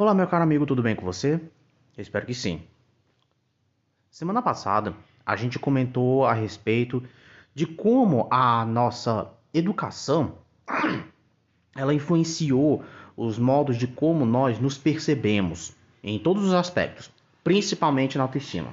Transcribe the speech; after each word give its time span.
Olá, 0.00 0.14
meu 0.14 0.28
caro 0.28 0.44
amigo, 0.44 0.64
tudo 0.64 0.80
bem 0.80 0.94
com 0.94 1.04
você? 1.04 1.40
Eu 1.96 2.02
espero 2.02 2.24
que 2.24 2.32
sim. 2.32 2.62
Semana 4.08 4.40
passada, 4.40 4.94
a 5.26 5.34
gente 5.34 5.58
comentou 5.58 6.24
a 6.24 6.32
respeito 6.32 7.02
de 7.52 7.66
como 7.66 8.28
a 8.30 8.64
nossa 8.64 9.28
educação 9.52 10.38
ela 11.74 11.92
influenciou 11.92 12.84
os 13.16 13.40
modos 13.40 13.76
de 13.76 13.88
como 13.88 14.24
nós 14.24 14.60
nos 14.60 14.78
percebemos 14.78 15.74
em 16.00 16.16
todos 16.16 16.44
os 16.44 16.54
aspectos, 16.54 17.10
principalmente 17.42 18.16
na 18.16 18.22
autoestima. 18.22 18.72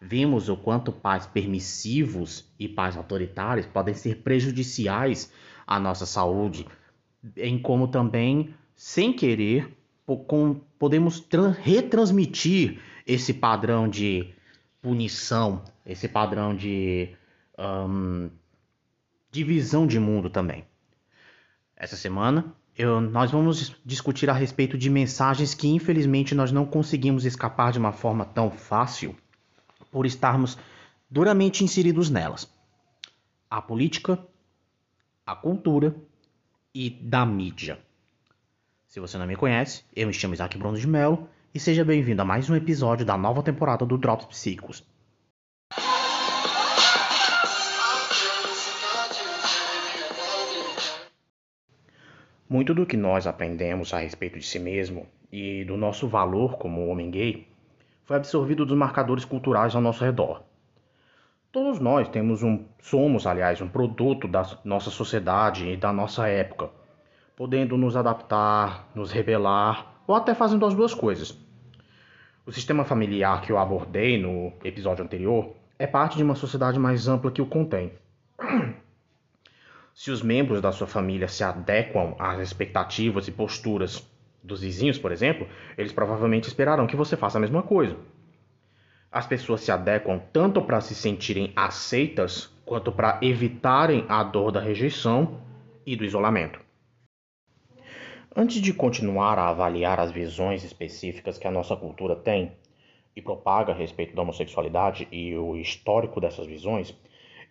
Vimos 0.00 0.48
o 0.48 0.56
quanto 0.56 0.90
pais 0.90 1.28
permissivos 1.28 2.44
e 2.58 2.68
pais 2.68 2.96
autoritários 2.96 3.66
podem 3.66 3.94
ser 3.94 4.16
prejudiciais 4.16 5.32
à 5.64 5.78
nossa 5.78 6.04
saúde, 6.04 6.66
em 7.36 7.56
como 7.56 7.86
também, 7.86 8.52
sem 8.74 9.12
querer, 9.12 9.72
podemos 10.78 11.26
retransmitir 11.62 12.80
esse 13.06 13.32
padrão 13.32 13.88
de 13.88 14.34
punição, 14.82 15.62
esse 15.86 16.08
padrão 16.08 16.54
de 16.54 17.08
um, 17.58 18.30
divisão 19.30 19.86
de 19.86 19.98
mundo 19.98 20.28
também. 20.28 20.64
Essa 21.76 21.96
semana 21.96 22.54
eu, 22.76 23.00
nós 23.00 23.30
vamos 23.30 23.74
discutir 23.84 24.28
a 24.28 24.32
respeito 24.32 24.76
de 24.76 24.90
mensagens 24.90 25.54
que 25.54 25.68
infelizmente 25.68 26.34
nós 26.34 26.50
não 26.50 26.66
conseguimos 26.66 27.24
escapar 27.24 27.72
de 27.72 27.78
uma 27.78 27.92
forma 27.92 28.24
tão 28.24 28.50
fácil 28.50 29.16
por 29.92 30.04
estarmos 30.04 30.58
duramente 31.08 31.62
inseridos 31.62 32.10
nelas. 32.10 32.52
A 33.48 33.62
política, 33.62 34.18
a 35.24 35.36
cultura 35.36 35.94
e 36.74 36.90
da 36.90 37.24
mídia. 37.24 37.78
Se 38.94 39.00
você 39.00 39.18
não 39.18 39.26
me 39.26 39.34
conhece, 39.34 39.82
eu 39.96 40.06
me 40.06 40.12
chamo 40.12 40.34
Isaac 40.34 40.56
Bruno 40.56 40.78
de 40.78 40.86
Mello 40.86 41.28
e 41.52 41.58
seja 41.58 41.84
bem-vindo 41.84 42.22
a 42.22 42.24
mais 42.24 42.48
um 42.48 42.54
episódio 42.54 43.04
da 43.04 43.16
nova 43.16 43.42
temporada 43.42 43.84
do 43.84 43.98
Drops 43.98 44.26
Psíquicos. 44.26 44.84
Muito 52.48 52.72
do 52.72 52.86
que 52.86 52.96
nós 52.96 53.26
aprendemos 53.26 53.92
a 53.92 53.98
respeito 53.98 54.38
de 54.38 54.46
si 54.46 54.60
mesmo 54.60 55.08
e 55.32 55.64
do 55.64 55.76
nosso 55.76 56.06
valor 56.06 56.56
como 56.56 56.86
homem 56.86 57.10
gay 57.10 57.48
foi 58.04 58.14
absorvido 58.14 58.64
dos 58.64 58.78
marcadores 58.78 59.24
culturais 59.24 59.74
ao 59.74 59.82
nosso 59.82 60.04
redor. 60.04 60.44
Todos 61.50 61.80
nós 61.80 62.08
temos 62.08 62.44
um, 62.44 62.64
somos, 62.80 63.26
aliás, 63.26 63.60
um 63.60 63.66
produto 63.66 64.28
da 64.28 64.48
nossa 64.64 64.90
sociedade 64.90 65.68
e 65.68 65.76
da 65.76 65.92
nossa 65.92 66.28
época, 66.28 66.70
podendo 67.36 67.76
nos 67.76 67.96
adaptar, 67.96 68.88
nos 68.94 69.10
rebelar 69.10 70.00
ou 70.06 70.14
até 70.14 70.34
fazendo 70.34 70.64
as 70.66 70.74
duas 70.74 70.94
coisas. 70.94 71.36
O 72.46 72.52
sistema 72.52 72.84
familiar 72.84 73.40
que 73.40 73.50
eu 73.50 73.58
abordei 73.58 74.20
no 74.20 74.52
episódio 74.62 75.04
anterior 75.04 75.54
é 75.78 75.86
parte 75.86 76.16
de 76.16 76.22
uma 76.22 76.34
sociedade 76.34 76.78
mais 76.78 77.08
ampla 77.08 77.30
que 77.30 77.42
o 77.42 77.46
contém. 77.46 77.92
Se 79.94 80.10
os 80.10 80.22
membros 80.22 80.60
da 80.60 80.72
sua 80.72 80.86
família 80.86 81.28
se 81.28 81.42
adequam 81.42 82.14
às 82.18 82.40
expectativas 82.40 83.28
e 83.28 83.32
posturas 83.32 84.06
dos 84.42 84.60
vizinhos, 84.60 84.98
por 84.98 85.10
exemplo, 85.10 85.48
eles 85.78 85.92
provavelmente 85.92 86.48
esperarão 86.48 86.86
que 86.86 86.96
você 86.96 87.16
faça 87.16 87.38
a 87.38 87.40
mesma 87.40 87.62
coisa. 87.62 87.96
As 89.10 89.26
pessoas 89.26 89.60
se 89.60 89.70
adequam 89.70 90.20
tanto 90.32 90.60
para 90.60 90.80
se 90.80 90.94
sentirem 90.94 91.52
aceitas 91.54 92.52
quanto 92.66 92.90
para 92.90 93.18
evitarem 93.22 94.04
a 94.08 94.22
dor 94.24 94.50
da 94.50 94.60
rejeição 94.60 95.40
e 95.86 95.94
do 95.94 96.04
isolamento. 96.04 96.63
Antes 98.36 98.60
de 98.60 98.74
continuar 98.74 99.38
a 99.38 99.50
avaliar 99.50 100.00
as 100.00 100.10
visões 100.10 100.64
específicas 100.64 101.38
que 101.38 101.46
a 101.46 101.52
nossa 101.52 101.76
cultura 101.76 102.16
tem 102.16 102.50
e 103.14 103.22
propaga 103.22 103.70
a 103.72 103.76
respeito 103.76 104.16
da 104.16 104.22
homossexualidade 104.22 105.06
e 105.12 105.36
o 105.36 105.54
histórico 105.54 106.20
dessas 106.20 106.44
visões, 106.44 106.92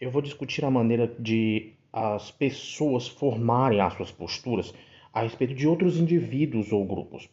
eu 0.01 0.11
vou 0.11 0.21
discutir 0.21 0.65
a 0.65 0.69
maneira 0.69 1.07
de 1.17 1.71
as 1.93 2.31
pessoas 2.31 3.07
formarem 3.07 3.79
as 3.79 3.93
suas 3.93 4.11
posturas 4.11 4.73
a 5.13 5.21
respeito 5.21 5.53
de 5.53 5.65
outros 5.65 5.97
indivíduos 5.97 6.73
ou 6.73 6.83
grupos. 6.83 7.29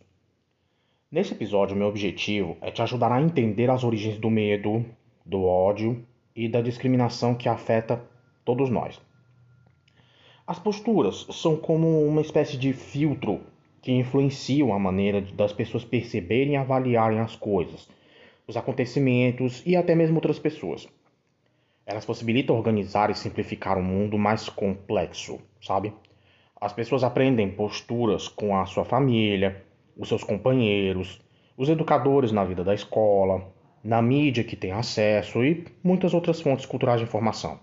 Nesse 1.11 1.33
episódio, 1.33 1.75
meu 1.75 1.89
objetivo 1.89 2.57
é 2.61 2.71
te 2.71 2.83
ajudar 2.83 3.11
a 3.11 3.21
entender 3.21 3.69
as 3.69 3.83
origens 3.83 4.17
do 4.17 4.31
medo, 4.31 4.87
do 5.27 5.43
ódio 5.43 6.07
e 6.37 6.49
da 6.49 6.61
discriminação 6.61 7.35
que 7.35 7.49
afeta 7.49 8.01
todos 8.45 8.71
nós. 8.71 9.01
As 10.51 10.59
posturas 10.59 11.29
são 11.31 11.57
como 11.57 12.05
uma 12.05 12.21
espécie 12.21 12.57
de 12.57 12.73
filtro 12.73 13.41
que 13.83 13.93
influenciam 13.93 14.73
a 14.73 14.79
maneira 14.79 15.21
das 15.21 15.53
pessoas 15.53 15.85
perceberem 15.85 16.55
e 16.55 16.57
avaliarem 16.57 17.19
as 17.19 17.35
coisas, 17.35 17.89
os 18.47 18.57
acontecimentos 18.57 19.63
e 19.65 19.77
até 19.77 19.95
mesmo 19.95 20.17
outras 20.17 20.39
pessoas. 20.39 20.89
Elas 21.87 22.05
possibilitam 22.05 22.57
organizar 22.57 23.11
e 23.11 23.15
simplificar 23.15 23.79
um 23.79 23.83
mundo 23.83 24.19
mais 24.19 24.49
complexo, 24.49 25.41
sabe? 25.61 25.93
As 26.61 26.73
pessoas 26.73 27.03
aprendem 27.03 27.51
posturas 27.51 28.29
com 28.29 28.57
a 28.57 28.67
sua 28.67 28.85
família, 28.85 29.65
os 29.97 30.09
seus 30.09 30.23
companheiros, 30.23 31.21
os 31.57 31.69
educadores 31.69 32.33
na 32.33 32.45
vida 32.45 32.63
da 32.63 32.75
escola, 32.75 33.51
na 33.83 34.03
mídia 34.03 34.45
que 34.45 34.57
tem 34.57 34.73
acesso 34.73 35.43
e 35.43 35.65
muitas 35.83 36.13
outras 36.13 36.41
fontes 36.41 36.67
culturais 36.67 37.01
de 37.01 37.07
informação. 37.07 37.59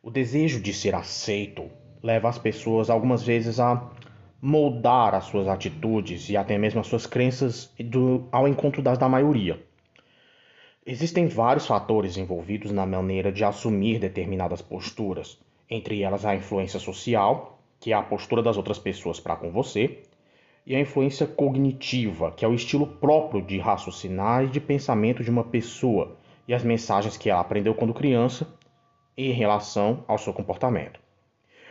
O 0.00 0.10
desejo 0.10 0.60
de 0.60 0.72
ser 0.72 0.94
aceito 0.94 1.68
leva 2.02 2.28
as 2.28 2.38
pessoas 2.38 2.88
algumas 2.88 3.22
vezes 3.22 3.58
a 3.58 3.76
moldar 4.40 5.14
as 5.14 5.24
suas 5.24 5.48
atitudes 5.48 6.28
e 6.30 6.36
até 6.36 6.56
mesmo 6.56 6.80
as 6.80 6.86
suas 6.86 7.06
crenças 7.06 7.72
do, 7.78 8.28
ao 8.30 8.46
encontro 8.46 8.80
das 8.80 8.98
da 8.98 9.08
maioria. 9.08 9.60
Existem 10.86 11.26
vários 11.26 11.66
fatores 11.66 12.16
envolvidos 12.16 12.72
na 12.72 12.86
maneira 12.86 13.30
de 13.30 13.44
assumir 13.44 13.98
determinadas 13.98 14.62
posturas, 14.62 15.38
entre 15.68 16.02
elas 16.02 16.24
a 16.24 16.34
influência 16.34 16.80
social, 16.80 17.60
que 17.78 17.92
é 17.92 17.94
a 17.94 18.02
postura 18.02 18.42
das 18.42 18.56
outras 18.56 18.78
pessoas 18.78 19.20
para 19.20 19.36
com 19.36 19.50
você, 19.50 20.02
e 20.64 20.74
a 20.74 20.80
influência 20.80 21.26
cognitiva, 21.26 22.30
que 22.30 22.44
é 22.44 22.48
o 22.48 22.54
estilo 22.54 22.86
próprio 22.86 23.42
de 23.42 23.58
raciocinar 23.58 24.44
e 24.44 24.48
de 24.48 24.60
pensamento 24.60 25.24
de 25.24 25.30
uma 25.30 25.44
pessoa 25.44 26.16
e 26.46 26.54
as 26.54 26.62
mensagens 26.62 27.16
que 27.16 27.28
ela 27.28 27.40
aprendeu 27.40 27.74
quando 27.74 27.92
criança 27.92 28.46
em 29.16 29.32
relação 29.32 30.04
ao 30.06 30.16
seu 30.16 30.32
comportamento. 30.32 31.00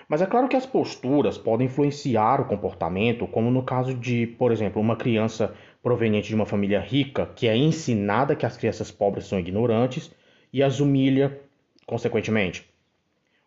Mas 0.07 0.21
é 0.21 0.25
claro 0.25 0.47
que 0.47 0.55
as 0.55 0.65
posturas 0.65 1.37
podem 1.37 1.67
influenciar 1.67 2.39
o 2.39 2.45
comportamento, 2.45 3.27
como 3.27 3.51
no 3.51 3.61
caso 3.61 3.93
de, 3.93 4.25
por 4.25 4.53
exemplo, 4.53 4.81
uma 4.81 4.95
criança 4.95 5.53
proveniente 5.83 6.29
de 6.29 6.35
uma 6.35 6.45
família 6.45 6.79
rica 6.79 7.25
que 7.25 7.47
é 7.47 7.55
ensinada 7.55 8.35
que 8.35 8.45
as 8.45 8.55
crianças 8.55 8.89
pobres 8.89 9.25
são 9.25 9.37
ignorantes 9.37 10.13
e 10.53 10.63
as 10.63 10.79
humilha 10.79 11.41
consequentemente. 11.85 12.65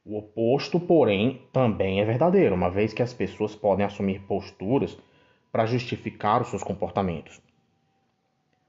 O 0.05 0.19
oposto, 0.19 0.79
porém, 0.79 1.43
também 1.53 2.01
é 2.01 2.05
verdadeiro, 2.05 2.55
uma 2.55 2.71
vez 2.71 2.93
que 2.93 3.03
as 3.03 3.13
pessoas 3.13 3.55
podem 3.55 3.85
assumir 3.85 4.21
posturas 4.21 4.99
para 5.51 5.67
justificar 5.67 6.43
os 6.43 6.49
seus 6.49 6.63
comportamentos. 6.63 7.41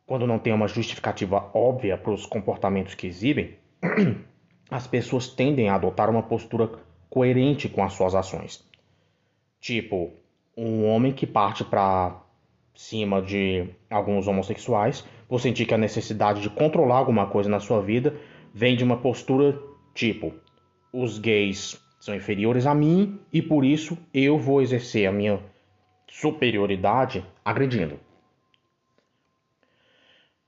Quando 0.06 0.28
não 0.28 0.40
tem 0.40 0.54
uma 0.54 0.68
justificativa 0.68 1.50
óbvia 1.54 1.98
para 1.98 2.12
os 2.12 2.26
comportamentos 2.26 2.96
que 2.96 3.08
exibem, 3.08 3.56
as 4.70 4.88
pessoas 4.88 5.28
tendem 5.28 5.70
a 5.70 5.76
adotar 5.76 6.10
uma 6.10 6.24
postura 6.24 6.70
coerente 7.12 7.68
com 7.68 7.84
as 7.84 7.94
suas 7.94 8.16
ações. 8.16 8.66
Tipo, 9.60 10.14
um 10.58 10.88
homem 10.88 11.12
que 11.12 11.28
parte 11.28 11.64
para 11.64 12.24
cima 12.74 13.22
de 13.22 13.68
alguns 13.90 14.28
homossexuais 14.28 15.06
por 15.28 15.40
sentir 15.40 15.66
que 15.66 15.74
a 15.74 15.78
necessidade 15.78 16.42
de 16.42 16.50
controlar 16.50 16.96
alguma 16.96 17.28
coisa 17.28 17.50
na 17.50 17.60
sua 17.60 17.82
vida 17.82 18.16
vem 18.54 18.78
de 18.78 18.84
uma 18.84 18.98
postura 18.98 19.62
tipo: 19.94 20.34
os 20.94 21.20
gays 21.20 21.80
são 22.00 22.16
inferiores 22.16 22.66
a 22.66 22.74
mim 22.74 23.20
e 23.32 23.42
por 23.42 23.66
isso 23.66 23.98
eu 24.14 24.40
vou 24.40 24.62
exercer 24.62 25.06
a 25.06 25.12
minha 25.12 25.40
superioridade 26.08 27.26
agredindo. 27.44 28.00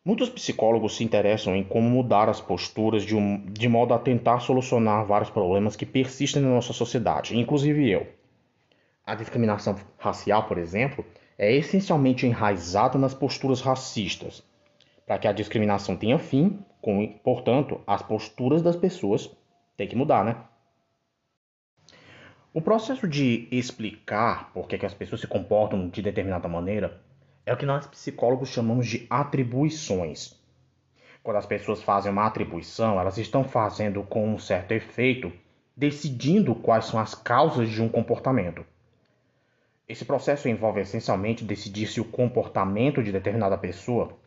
Muitos 0.05 0.29
psicólogos 0.29 0.97
se 0.97 1.03
interessam 1.03 1.55
em 1.55 1.63
como 1.63 1.89
mudar 1.89 2.27
as 2.27 2.41
posturas 2.41 3.03
de, 3.03 3.15
um, 3.15 3.45
de 3.45 3.69
modo 3.69 3.93
a 3.93 3.99
tentar 3.99 4.41
solucionar 4.41 5.05
vários 5.05 5.29
problemas 5.29 5.77
que 5.77 5.85
persistem 5.85 6.41
na 6.41 6.49
nossa 6.49 6.73
sociedade, 6.73 7.37
inclusive 7.39 7.89
eu. 7.89 8.05
A 9.05 9.15
discriminação 9.15 9.77
racial, 9.97 10.43
por 10.45 10.57
exemplo, 10.57 11.05
é 11.37 11.53
essencialmente 11.55 12.25
enraizada 12.25 12.97
nas 12.97 13.13
posturas 13.13 13.61
racistas. 13.61 14.43
Para 15.07 15.17
que 15.19 15.27
a 15.27 15.31
discriminação 15.31 15.95
tenha 15.95 16.19
fim, 16.19 16.59
com, 16.81 17.07
portanto, 17.23 17.79
as 17.87 18.01
posturas 18.01 18.61
das 18.61 18.75
pessoas 18.75 19.31
têm 19.77 19.87
que 19.87 19.95
mudar, 19.95 20.25
né? 20.25 20.35
O 22.53 22.61
processo 22.61 23.07
de 23.07 23.47
explicar 23.49 24.51
por 24.53 24.67
que, 24.67 24.77
que 24.77 24.85
as 24.85 24.93
pessoas 24.93 25.21
se 25.21 25.27
comportam 25.27 25.87
de 25.87 26.01
determinada 26.01 26.47
maneira 26.49 27.01
é 27.45 27.53
o 27.53 27.57
que 27.57 27.65
nós 27.65 27.85
psicólogos 27.87 28.49
chamamos 28.49 28.87
de 28.87 29.05
atribuições. 29.09 30.41
Quando 31.21 31.37
as 31.37 31.45
pessoas 31.45 31.81
fazem 31.81 32.11
uma 32.11 32.25
atribuição, 32.25 32.99
elas 32.99 33.17
estão 33.17 33.43
fazendo 33.43 34.03
com 34.03 34.33
um 34.33 34.39
certo 34.39 34.73
efeito, 34.73 35.31
decidindo 35.75 36.53
quais 36.55 36.85
são 36.85 36.99
as 36.99 37.15
causas 37.15 37.69
de 37.69 37.81
um 37.81 37.89
comportamento. 37.89 38.65
Esse 39.87 40.05
processo 40.05 40.47
envolve 40.47 40.81
essencialmente 40.81 41.43
decidir 41.43 41.87
se 41.87 41.99
o 41.99 42.05
comportamento 42.05 43.03
de 43.03 43.11
determinada 43.11 43.57
pessoa 43.57 44.17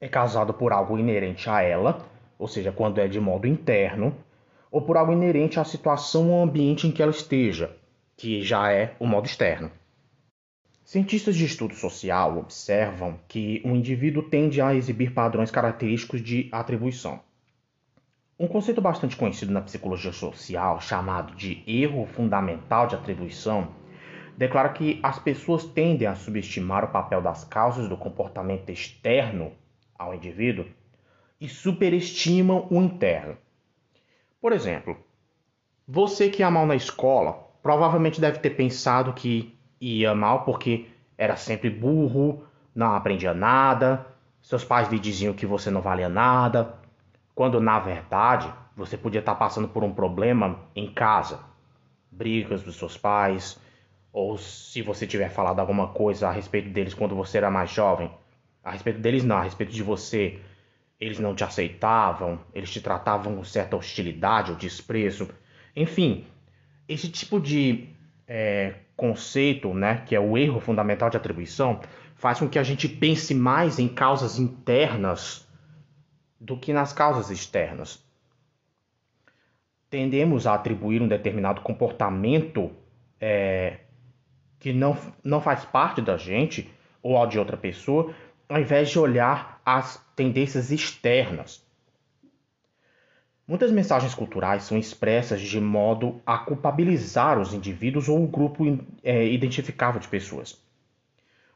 é 0.00 0.08
causado 0.08 0.54
por 0.54 0.72
algo 0.72 0.98
inerente 0.98 1.48
a 1.48 1.62
ela, 1.62 2.04
ou 2.38 2.46
seja, 2.46 2.70
quando 2.70 2.98
é 2.98 3.08
de 3.08 3.20
modo 3.20 3.46
interno, 3.46 4.14
ou 4.70 4.82
por 4.82 4.96
algo 4.96 5.12
inerente 5.12 5.58
à 5.58 5.64
situação 5.64 6.30
ou 6.30 6.42
ambiente 6.42 6.86
em 6.86 6.92
que 6.92 7.02
ela 7.02 7.10
esteja, 7.10 7.76
que 8.16 8.42
já 8.42 8.72
é 8.72 8.94
o 8.98 9.06
modo 9.06 9.26
externo. 9.26 9.70
Cientistas 10.94 11.34
de 11.34 11.44
estudo 11.44 11.74
social 11.74 12.38
observam 12.38 13.18
que 13.26 13.60
o 13.64 13.70
indivíduo 13.70 14.22
tende 14.22 14.60
a 14.60 14.76
exibir 14.76 15.12
padrões 15.12 15.50
característicos 15.50 16.22
de 16.22 16.48
atribuição. 16.52 17.18
Um 18.38 18.46
conceito 18.46 18.80
bastante 18.80 19.16
conhecido 19.16 19.50
na 19.50 19.60
psicologia 19.60 20.12
social, 20.12 20.80
chamado 20.80 21.34
de 21.34 21.64
erro 21.66 22.06
fundamental 22.06 22.86
de 22.86 22.94
atribuição, 22.94 23.72
declara 24.36 24.68
que 24.68 25.00
as 25.02 25.18
pessoas 25.18 25.64
tendem 25.64 26.06
a 26.06 26.14
subestimar 26.14 26.84
o 26.84 26.92
papel 26.92 27.20
das 27.20 27.42
causas 27.42 27.88
do 27.88 27.96
comportamento 27.96 28.70
externo 28.70 29.50
ao 29.98 30.14
indivíduo 30.14 30.64
e 31.40 31.48
superestimam 31.48 32.68
o 32.70 32.80
interno. 32.80 33.36
Por 34.40 34.52
exemplo, 34.52 34.96
você 35.88 36.30
que 36.30 36.40
ia 36.40 36.50
mal 36.52 36.66
na 36.66 36.76
escola 36.76 37.32
provavelmente 37.64 38.20
deve 38.20 38.38
ter 38.38 38.50
pensado 38.50 39.12
que 39.12 39.58
ia 39.80 40.14
mal 40.14 40.44
porque 40.44 40.86
era 41.16 41.36
sempre 41.36 41.70
burro, 41.70 42.44
não 42.74 42.94
aprendia 42.94 43.32
nada, 43.32 44.06
seus 44.42 44.64
pais 44.64 44.88
lhe 44.88 44.98
diziam 44.98 45.32
que 45.32 45.46
você 45.46 45.70
não 45.70 45.80
valia 45.80 46.08
nada, 46.08 46.74
quando 47.34 47.60
na 47.60 47.78
verdade 47.78 48.52
você 48.76 48.96
podia 48.96 49.20
estar 49.20 49.34
passando 49.36 49.68
por 49.68 49.84
um 49.84 49.92
problema 49.92 50.58
em 50.74 50.92
casa, 50.92 51.40
brigas 52.10 52.62
dos 52.62 52.76
seus 52.76 52.96
pais, 52.96 53.58
ou 54.12 54.36
se 54.36 54.82
você 54.82 55.06
tiver 55.06 55.28
falado 55.30 55.60
alguma 55.60 55.88
coisa 55.88 56.28
a 56.28 56.32
respeito 56.32 56.70
deles 56.70 56.94
quando 56.94 57.14
você 57.14 57.38
era 57.38 57.50
mais 57.50 57.70
jovem, 57.70 58.10
a 58.62 58.70
respeito 58.70 59.00
deles 59.00 59.24
não, 59.24 59.36
a 59.36 59.42
respeito 59.42 59.72
de 59.72 59.82
você, 59.82 60.40
eles 61.00 61.18
não 61.18 61.34
te 61.34 61.44
aceitavam, 61.44 62.38
eles 62.54 62.70
te 62.70 62.80
tratavam 62.80 63.36
com 63.36 63.44
certa 63.44 63.76
hostilidade 63.76 64.50
ou 64.50 64.56
desprezo, 64.56 65.28
enfim, 65.74 66.26
esse 66.88 67.08
tipo 67.08 67.40
de 67.40 67.88
é, 68.26 68.74
conceito, 68.96 69.74
né, 69.74 70.02
que 70.06 70.14
é 70.14 70.20
o 70.20 70.36
erro 70.38 70.60
fundamental 70.60 71.10
de 71.10 71.16
atribuição, 71.16 71.80
faz 72.14 72.38
com 72.38 72.48
que 72.48 72.58
a 72.58 72.62
gente 72.62 72.88
pense 72.88 73.34
mais 73.34 73.78
em 73.78 73.88
causas 73.88 74.38
internas 74.38 75.46
do 76.40 76.56
que 76.56 76.72
nas 76.72 76.92
causas 76.92 77.30
externas. 77.30 78.02
Tendemos 79.90 80.46
a 80.46 80.54
atribuir 80.54 81.00
um 81.00 81.08
determinado 81.08 81.60
comportamento 81.60 82.70
é, 83.20 83.78
que 84.58 84.72
não, 84.72 84.96
não 85.22 85.40
faz 85.40 85.64
parte 85.64 86.00
da 86.00 86.16
gente 86.16 86.70
ou 87.02 87.16
ao 87.16 87.26
de 87.26 87.38
outra 87.38 87.56
pessoa, 87.56 88.14
ao 88.48 88.60
invés 88.60 88.90
de 88.90 88.98
olhar 88.98 89.60
as 89.64 90.04
tendências 90.16 90.70
externas. 90.70 91.63
Muitas 93.46 93.70
mensagens 93.70 94.14
culturais 94.14 94.64
são 94.64 94.78
expressas 94.78 95.40
de 95.40 95.60
modo 95.60 96.20
a 96.24 96.38
culpabilizar 96.38 97.38
os 97.38 97.52
indivíduos 97.52 98.08
ou 98.08 98.24
o 98.24 98.28
grupo 98.28 98.64
é, 99.02 99.26
identificável 99.26 100.00
de 100.00 100.08
pessoas. 100.08 100.58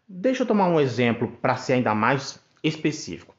Deixa 0.06 0.42
eu 0.42 0.46
tomar 0.46 0.68
um 0.68 0.80
exemplo 0.80 1.28
para 1.40 1.56
ser 1.56 1.74
ainda 1.74 1.94
mais 1.94 2.42
específico 2.62 3.38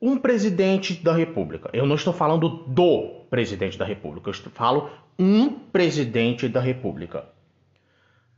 um 0.00 0.18
presidente 0.18 0.94
da 0.94 1.12
República. 1.14 1.70
Eu 1.72 1.86
não 1.86 1.96
estou 1.96 2.12
falando 2.12 2.48
do 2.48 3.24
presidente 3.30 3.78
da 3.78 3.84
República, 3.84 4.30
eu 4.30 4.34
falo 4.50 4.90
um 5.18 5.50
presidente 5.50 6.48
da 6.48 6.60
República. 6.60 7.24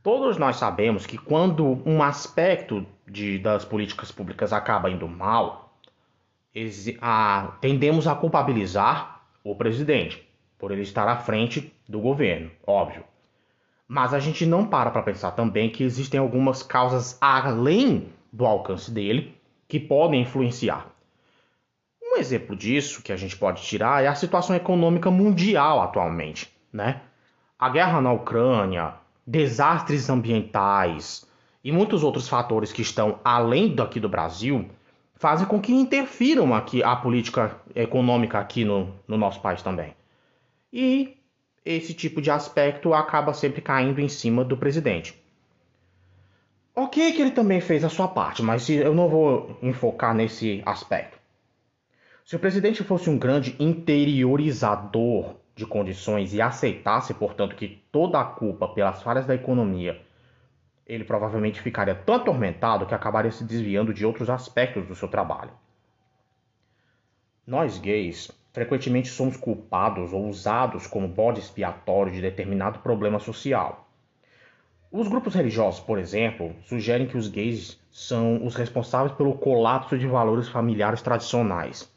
Todos 0.01 0.37
nós 0.37 0.55
sabemos 0.55 1.05
que 1.05 1.17
quando 1.17 1.81
um 1.85 2.01
aspecto 2.01 2.85
de, 3.05 3.37
das 3.37 3.65
políticas 3.65 4.11
públicas 4.11 4.53
acaba 4.53 4.89
indo 4.89 5.07
mal, 5.07 5.68
a, 7.01 7.53
tendemos 7.61 8.07
a 8.07 8.15
culpabilizar 8.15 9.21
o 9.43 9.55
presidente 9.55 10.27
por 10.57 10.71
ele 10.71 10.81
estar 10.81 11.07
à 11.07 11.15
frente 11.15 11.73
do 11.87 11.99
governo, 11.99 12.51
óbvio. 12.65 13.03
Mas 13.87 14.13
a 14.13 14.19
gente 14.19 14.45
não 14.45 14.65
para 14.65 14.91
para 14.91 15.01
pensar 15.01 15.31
também 15.31 15.69
que 15.69 15.83
existem 15.83 16.19
algumas 16.19 16.61
causas 16.61 17.17
além 17.19 18.09
do 18.31 18.45
alcance 18.45 18.91
dele 18.91 19.35
que 19.67 19.79
podem 19.79 20.21
influenciar. 20.21 20.87
Um 22.01 22.17
exemplo 22.17 22.55
disso 22.55 23.01
que 23.01 23.11
a 23.11 23.17
gente 23.17 23.37
pode 23.37 23.61
tirar 23.61 24.03
é 24.03 24.07
a 24.07 24.15
situação 24.15 24.55
econômica 24.55 25.09
mundial 25.09 25.81
atualmente, 25.81 26.51
né? 26.71 27.01
A 27.57 27.69
guerra 27.69 28.01
na 28.01 28.11
Ucrânia, 28.11 28.95
desastres 29.25 30.09
ambientais 30.09 31.25
e 31.63 31.71
muitos 31.71 32.03
outros 32.03 32.27
fatores 32.27 32.71
que 32.71 32.81
estão 32.81 33.19
além 33.23 33.73
daqui 33.75 33.99
do 33.99 34.09
Brasil 34.09 34.69
fazem 35.19 35.45
com 35.45 35.59
que 35.59 35.73
interfiram 35.73 36.55
aqui 36.55 36.81
a 36.81 36.95
política 36.95 37.55
econômica 37.75 38.39
aqui 38.39 38.63
no, 38.63 38.95
no 39.05 39.17
nosso 39.17 39.41
país 39.41 39.61
também. 39.61 39.93
E 40.71 41.17
esse 41.65 41.93
tipo 41.93 42.21
de 42.21 42.31
aspecto 42.31 42.93
acaba 42.93 43.33
sempre 43.33 43.61
caindo 43.61 43.99
em 43.99 44.07
cima 44.07 44.45
do 44.45 44.55
presidente. 44.55 45.21
Ok 46.73 47.11
que 47.11 47.21
ele 47.21 47.31
também 47.31 47.59
fez 47.59 47.83
a 47.83 47.89
sua 47.89 48.07
parte, 48.07 48.41
mas 48.41 48.69
eu 48.69 48.95
não 48.95 49.09
vou 49.09 49.59
enfocar 49.61 50.15
nesse 50.15 50.63
aspecto. 50.65 51.19
Se 52.23 52.37
o 52.37 52.39
presidente 52.39 52.81
fosse 52.81 53.09
um 53.09 53.17
grande 53.17 53.55
interiorizador 53.59 55.35
de 55.53 55.65
condições 55.65 56.33
e 56.33 56.41
aceitasse, 56.41 57.13
portanto, 57.13 57.57
que 57.57 57.83
toda 57.91 58.21
a 58.21 58.23
culpa 58.23 58.69
pelas 58.69 59.01
falhas 59.01 59.25
da 59.25 59.35
economia, 59.35 60.01
ele 60.89 61.03
provavelmente 61.03 61.61
ficaria 61.61 61.93
tão 61.93 62.15
atormentado 62.15 62.87
que 62.87 62.95
acabaria 62.95 63.31
se 63.31 63.43
desviando 63.43 63.93
de 63.93 64.03
outros 64.03 64.27
aspectos 64.27 64.87
do 64.87 64.95
seu 64.95 65.07
trabalho. 65.07 65.51
Nós 67.45 67.77
gays 67.77 68.31
frequentemente 68.51 69.07
somos 69.07 69.37
culpados 69.37 70.11
ou 70.11 70.27
usados 70.27 70.87
como 70.87 71.07
bode 71.07 71.39
expiatório 71.39 72.11
de 72.11 72.19
determinado 72.19 72.79
problema 72.79 73.19
social. 73.19 73.87
Os 74.91 75.07
grupos 75.07 75.35
religiosos, 75.35 75.79
por 75.79 75.99
exemplo, 75.99 76.55
sugerem 76.63 77.05
que 77.05 77.17
os 77.17 77.27
gays 77.27 77.79
são 77.91 78.43
os 78.43 78.55
responsáveis 78.55 79.15
pelo 79.15 79.37
colapso 79.37 79.95
de 79.95 80.07
valores 80.07 80.49
familiares 80.49 81.03
tradicionais. 81.03 81.87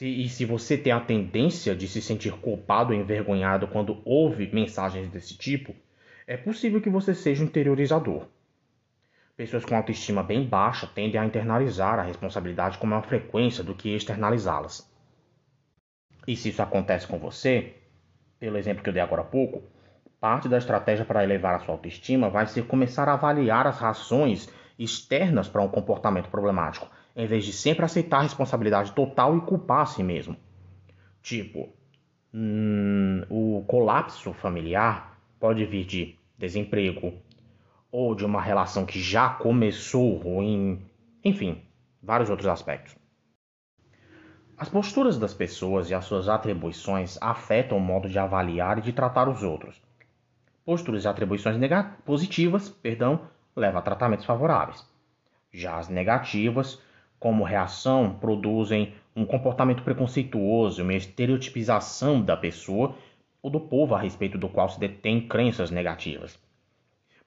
E 0.00 0.28
se 0.28 0.44
você 0.44 0.76
tem 0.76 0.92
a 0.92 1.00
tendência 1.00 1.74
de 1.74 1.86
se 1.86 2.02
sentir 2.02 2.32
culpado 2.40 2.92
ou 2.92 2.98
envergonhado 2.98 3.68
quando 3.68 4.02
ouve 4.04 4.52
mensagens 4.52 5.08
desse 5.08 5.38
tipo, 5.38 5.74
é 6.26 6.36
possível 6.36 6.80
que 6.80 6.90
você 6.90 7.14
seja 7.14 7.42
um 7.42 7.46
interiorizador. 7.46 8.26
Pessoas 9.36 9.64
com 9.64 9.76
autoestima 9.76 10.22
bem 10.22 10.46
baixa 10.46 10.86
tendem 10.86 11.20
a 11.20 11.24
internalizar 11.24 11.98
a 11.98 12.02
responsabilidade 12.02 12.78
com 12.78 12.86
maior 12.86 13.02
frequência 13.02 13.62
do 13.62 13.74
que 13.74 13.94
externalizá-las. 13.94 14.90
E 16.26 16.34
se 16.34 16.48
isso 16.48 16.62
acontece 16.62 17.06
com 17.06 17.18
você, 17.18 17.74
pelo 18.40 18.56
exemplo 18.56 18.82
que 18.82 18.88
eu 18.88 18.94
dei 18.94 19.02
agora 19.02 19.22
há 19.22 19.24
pouco, 19.24 19.62
parte 20.18 20.48
da 20.48 20.58
estratégia 20.58 21.04
para 21.04 21.22
elevar 21.22 21.54
a 21.54 21.60
sua 21.60 21.74
autoestima 21.74 22.30
vai 22.30 22.46
ser 22.46 22.66
começar 22.66 23.08
a 23.08 23.12
avaliar 23.12 23.66
as 23.66 23.78
razões 23.78 24.48
externas 24.78 25.48
para 25.48 25.62
um 25.62 25.68
comportamento 25.68 26.28
problemático 26.28 26.88
em 27.16 27.26
vez 27.26 27.44
de 27.44 27.52
sempre 27.52 27.84
aceitar 27.84 28.18
a 28.18 28.22
responsabilidade 28.22 28.92
total 28.92 29.38
e 29.38 29.40
culpar 29.40 29.80
a 29.80 29.86
si 29.86 30.02
mesmo. 30.02 30.36
Tipo, 31.22 31.72
hum, 32.32 33.22
o 33.30 33.64
colapso 33.66 34.34
familiar 34.34 35.15
pode 35.38 35.64
vir 35.64 35.84
de 35.84 36.18
desemprego 36.38 37.12
ou 37.90 38.14
de 38.14 38.24
uma 38.24 38.40
relação 38.40 38.84
que 38.84 39.00
já 39.00 39.28
começou 39.30 40.16
ruim, 40.16 40.82
enfim, 41.24 41.62
vários 42.02 42.30
outros 42.30 42.48
aspectos. 42.48 42.96
As 44.56 44.68
posturas 44.68 45.18
das 45.18 45.34
pessoas 45.34 45.90
e 45.90 45.94
as 45.94 46.04
suas 46.04 46.28
atribuições 46.28 47.18
afetam 47.20 47.78
o 47.78 47.80
modo 47.80 48.08
de 48.08 48.18
avaliar 48.18 48.78
e 48.78 48.82
de 48.82 48.92
tratar 48.92 49.28
os 49.28 49.42
outros. 49.42 49.80
Posturas 50.64 51.04
e 51.04 51.08
atribuições 51.08 51.56
positivas, 52.04 52.68
perdão, 52.68 53.20
levam 53.54 53.78
a 53.78 53.82
tratamentos 53.82 54.24
favoráveis. 54.24 54.84
Já 55.52 55.76
as 55.78 55.88
negativas 55.88 56.80
como 57.18 57.44
reação, 57.44 58.14
produzem 58.20 58.94
um 59.14 59.24
comportamento 59.24 59.82
preconceituoso, 59.82 60.82
uma 60.82 60.94
estereotipização 60.94 62.20
da 62.20 62.36
pessoa 62.36 62.94
ou 63.46 63.50
do 63.50 63.60
povo 63.60 63.94
a 63.94 64.00
respeito 64.00 64.36
do 64.36 64.48
qual 64.48 64.68
se 64.68 64.80
detém 64.80 65.20
crenças 65.20 65.70
negativas. 65.70 66.36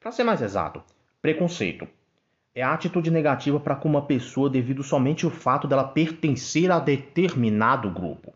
Para 0.01 0.11
ser 0.11 0.25
mais 0.25 0.41
exato, 0.41 0.83
preconceito 1.21 1.87
é 2.53 2.61
a 2.61 2.73
atitude 2.73 3.09
negativa 3.09 3.57
para 3.57 3.77
com 3.77 3.87
uma 3.87 4.01
pessoa 4.01 4.49
devido 4.49 4.83
somente 4.83 5.23
ao 5.23 5.31
fato 5.31 5.65
dela 5.65 5.87
pertencer 5.87 6.69
a 6.71 6.77
determinado 6.77 7.89
grupo. 7.89 8.33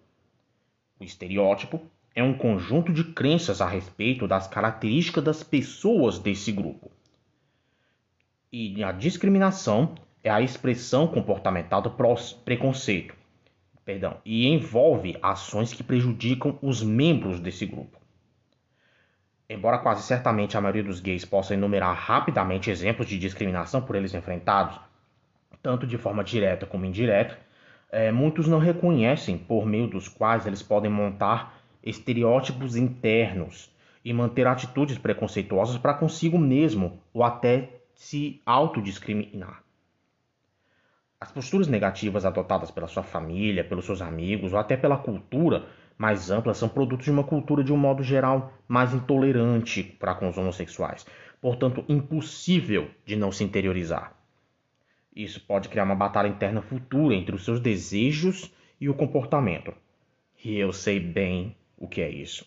O 0.97 1.03
estereótipo 1.03 1.81
é 2.15 2.23
um 2.23 2.33
conjunto 2.33 2.93
de 2.93 3.03
crenças 3.03 3.59
a 3.59 3.67
respeito 3.67 4.29
das 4.29 4.47
características 4.47 5.21
das 5.21 5.43
pessoas 5.43 6.17
desse 6.17 6.53
grupo. 6.53 6.89
E 8.49 8.81
a 8.81 8.93
discriminação 8.93 9.93
é 10.23 10.29
a 10.29 10.39
expressão 10.39 11.05
comportamental 11.05 11.81
do 11.81 11.91
preconceito, 12.45 13.13
perdão, 13.85 14.17
e 14.25 14.47
envolve 14.47 15.17
ações 15.21 15.73
que 15.73 15.83
prejudicam 15.83 16.57
os 16.61 16.81
membros 16.81 17.39
desse 17.39 17.65
grupo. 17.65 17.99
Embora 19.49 19.77
quase 19.77 20.03
certamente 20.03 20.57
a 20.57 20.61
maioria 20.61 20.83
dos 20.83 20.99
gays 20.99 21.25
possa 21.25 21.53
enumerar 21.53 21.95
rapidamente 21.95 22.71
exemplos 22.71 23.07
de 23.07 23.19
discriminação 23.19 23.81
por 23.81 23.95
eles 23.95 24.13
enfrentados, 24.13 24.79
tanto 25.61 25.85
de 25.85 25.97
forma 25.97 26.23
direta 26.23 26.65
como 26.65 26.85
indireta, 26.85 27.37
é, 27.91 28.11
muitos 28.11 28.47
não 28.47 28.57
reconhecem 28.57 29.37
por 29.37 29.65
meio 29.65 29.87
dos 29.87 30.07
quais 30.07 30.47
eles 30.47 30.63
podem 30.63 30.89
montar 30.89 31.61
estereótipos 31.83 32.75
internos 32.75 33.71
e 34.03 34.11
manter 34.11 34.47
atitudes 34.47 34.97
preconceituosas 34.97 35.77
para 35.77 35.93
consigo 35.93 36.37
mesmo 36.37 36.99
ou 37.13 37.23
até 37.23 37.69
se 37.93 38.41
autodiscriminar. 38.45 39.62
As 41.23 41.31
posturas 41.31 41.69
negativas 41.69 42.25
adotadas 42.25 42.69
pela 42.69 42.85
sua 42.85 43.01
família, 43.01 43.63
pelos 43.63 43.85
seus 43.85 44.01
amigos 44.01 44.51
ou 44.51 44.59
até 44.59 44.75
pela 44.75 44.97
cultura 44.97 45.65
mais 45.97 46.29
ampla 46.29 46.53
são 46.53 46.67
produtos 46.67 47.05
de 47.05 47.11
uma 47.11 47.23
cultura 47.23 47.63
de 47.63 47.71
um 47.71 47.77
modo 47.77 48.03
geral 48.03 48.51
mais 48.67 48.93
intolerante 48.93 49.81
para 49.81 50.15
com 50.15 50.27
os 50.27 50.37
homossexuais, 50.37 51.05
portanto 51.39 51.85
impossível 51.87 52.91
de 53.05 53.15
não 53.15 53.31
se 53.31 53.41
interiorizar. 53.41 54.13
Isso 55.15 55.39
pode 55.39 55.69
criar 55.69 55.85
uma 55.85 55.95
batalha 55.95 56.27
interna 56.27 56.61
futura 56.61 57.15
entre 57.15 57.33
os 57.33 57.45
seus 57.45 57.61
desejos 57.61 58.53
e 58.77 58.89
o 58.89 58.93
comportamento. 58.93 59.73
E 60.43 60.57
eu 60.57 60.73
sei 60.73 60.99
bem 60.99 61.55
o 61.77 61.87
que 61.87 62.01
é 62.01 62.09
isso. 62.09 62.45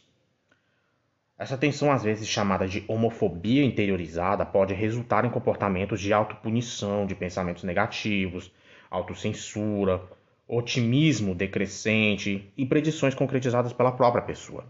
Essa 1.38 1.56
tensão, 1.56 1.90
às 1.90 2.02
vezes 2.02 2.28
chamada 2.28 2.68
de 2.68 2.84
homofobia 2.86 3.64
interiorizada, 3.64 4.44
pode 4.44 4.74
resultar 4.74 5.24
em 5.24 5.30
comportamentos 5.30 5.98
de 5.98 6.12
autopunição, 6.12 7.06
de 7.06 7.14
pensamentos 7.14 7.64
negativos, 7.64 8.52
autocensura, 8.96 10.02
otimismo 10.48 11.34
decrescente 11.34 12.52
e 12.56 12.64
predições 12.64 13.14
concretizadas 13.14 13.72
pela 13.72 13.92
própria 13.92 14.22
pessoa. 14.22 14.64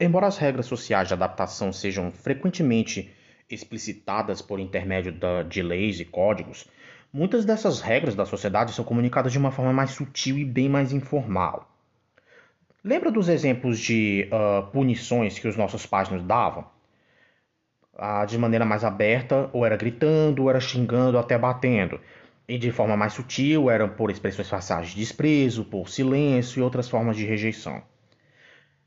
Embora 0.00 0.26
as 0.26 0.38
regras 0.38 0.66
sociais 0.66 1.08
de 1.08 1.14
adaptação 1.14 1.72
sejam 1.72 2.10
frequentemente 2.12 3.12
explicitadas 3.50 4.40
por 4.40 4.60
intermédio 4.60 5.12
de 5.48 5.62
leis 5.62 5.98
e 5.98 6.04
códigos, 6.04 6.68
muitas 7.12 7.44
dessas 7.44 7.80
regras 7.80 8.14
da 8.14 8.24
sociedade 8.24 8.72
são 8.72 8.84
comunicadas 8.84 9.32
de 9.32 9.38
uma 9.38 9.50
forma 9.50 9.72
mais 9.72 9.90
sutil 9.90 10.38
e 10.38 10.44
bem 10.44 10.68
mais 10.68 10.92
informal. 10.92 11.68
Lembra 12.84 13.10
dos 13.10 13.28
exemplos 13.28 13.80
de 13.80 14.28
uh, 14.30 14.70
punições 14.70 15.38
que 15.38 15.48
os 15.48 15.56
nossos 15.56 15.84
pais 15.84 16.08
nos 16.10 16.22
davam? 16.22 16.64
De 18.28 18.38
maneira 18.38 18.64
mais 18.64 18.84
aberta, 18.84 19.50
ou 19.52 19.66
era 19.66 19.76
gritando, 19.76 20.42
ou 20.42 20.50
era 20.50 20.60
xingando, 20.60 21.18
até 21.18 21.36
batendo. 21.36 22.00
E 22.46 22.56
de 22.56 22.70
forma 22.70 22.96
mais 22.96 23.12
sutil, 23.12 23.68
eram 23.68 23.88
por 23.88 24.10
expressões 24.10 24.48
faciais 24.48 24.90
de 24.90 24.96
desprezo, 24.96 25.64
por 25.64 25.88
silêncio 25.88 26.60
e 26.60 26.62
outras 26.62 26.88
formas 26.88 27.16
de 27.16 27.26
rejeição. 27.26 27.82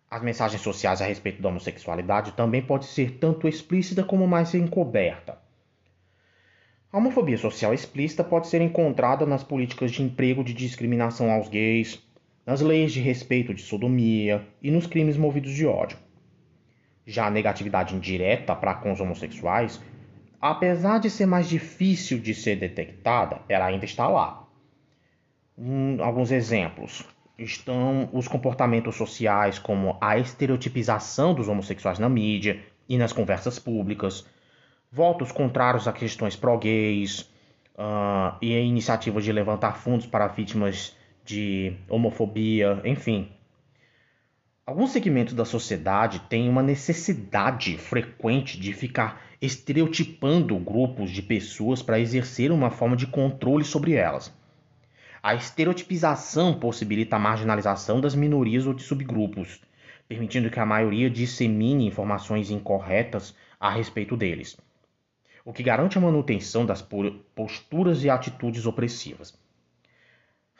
As 0.09 0.21
mensagens 0.21 0.61
sociais 0.61 1.01
a 1.01 1.05
respeito 1.05 1.41
da 1.41 1.49
homossexualidade 1.49 2.33
também 2.33 2.61
pode 2.61 2.85
ser 2.85 3.11
tanto 3.11 3.47
explícita 3.47 4.03
como 4.03 4.27
mais 4.27 4.53
encoberta. 4.53 5.37
A 6.91 6.97
homofobia 6.97 7.37
social 7.37 7.73
explícita 7.73 8.23
pode 8.23 8.47
ser 8.47 8.61
encontrada 8.61 9.25
nas 9.25 9.43
políticas 9.43 9.91
de 9.91 10.03
emprego 10.03 10.43
de 10.43 10.53
discriminação 10.53 11.31
aos 11.31 11.47
gays, 11.47 12.01
nas 12.45 12.59
leis 12.59 12.91
de 12.91 12.99
respeito 12.99 13.53
de 13.53 13.61
sodomia 13.61 14.45
e 14.61 14.69
nos 14.71 14.87
crimes 14.87 15.15
movidos 15.15 15.53
de 15.53 15.65
ódio. 15.65 15.97
Já 17.11 17.27
a 17.27 17.29
negatividade 17.29 17.93
indireta 17.93 18.55
para 18.55 18.73
com 18.75 18.93
os 18.93 19.01
homossexuais, 19.01 19.81
apesar 20.39 20.97
de 20.99 21.09
ser 21.09 21.25
mais 21.25 21.49
difícil 21.49 22.19
de 22.19 22.33
ser 22.33 22.55
detectada, 22.55 23.41
ela 23.49 23.65
ainda 23.65 23.83
está 23.83 24.07
lá. 24.07 24.47
Um, 25.57 26.01
alguns 26.01 26.31
exemplos 26.31 27.05
estão 27.37 28.09
os 28.13 28.29
comportamentos 28.29 28.95
sociais, 28.95 29.59
como 29.59 29.97
a 29.99 30.17
estereotipização 30.17 31.33
dos 31.33 31.49
homossexuais 31.49 31.99
na 31.99 32.07
mídia 32.07 32.63
e 32.87 32.97
nas 32.97 33.11
conversas 33.11 33.59
públicas, 33.59 34.25
votos 34.89 35.33
contrários 35.33 35.89
a 35.89 35.91
questões 35.91 36.37
pró-gays 36.37 37.29
uh, 37.75 38.37
e 38.41 38.55
a 38.55 38.59
iniciativa 38.61 39.21
de 39.21 39.33
levantar 39.33 39.75
fundos 39.77 40.05
para 40.05 40.27
vítimas 40.27 40.95
de 41.25 41.73
homofobia, 41.89 42.81
enfim. 42.85 43.29
Alguns 44.63 44.91
segmentos 44.91 45.33
da 45.33 45.43
sociedade 45.43 46.19
têm 46.29 46.47
uma 46.47 46.61
necessidade 46.61 47.79
frequente 47.79 48.59
de 48.59 48.71
ficar 48.73 49.19
estereotipando 49.41 50.55
grupos 50.59 51.09
de 51.09 51.23
pessoas 51.23 51.81
para 51.81 51.99
exercer 51.99 52.51
uma 52.51 52.69
forma 52.69 52.95
de 52.95 53.07
controle 53.07 53.65
sobre 53.65 53.93
elas. 53.93 54.31
A 55.21 55.33
estereotipização 55.33 56.53
possibilita 56.59 57.15
a 57.15 57.19
marginalização 57.19 57.99
das 57.99 58.13
minorias 58.13 58.67
ou 58.67 58.73
de 58.75 58.83
subgrupos, 58.83 59.59
permitindo 60.07 60.51
que 60.51 60.59
a 60.59 60.65
maioria 60.65 61.09
dissemine 61.09 61.87
informações 61.87 62.51
incorretas 62.51 63.35
a 63.59 63.69
respeito 63.69 64.15
deles, 64.15 64.55
o 65.43 65.51
que 65.51 65.63
garante 65.63 65.97
a 65.97 66.01
manutenção 66.01 66.67
das 66.67 66.87
posturas 67.33 68.03
e 68.03 68.11
atitudes 68.11 68.67
opressivas. 68.67 69.40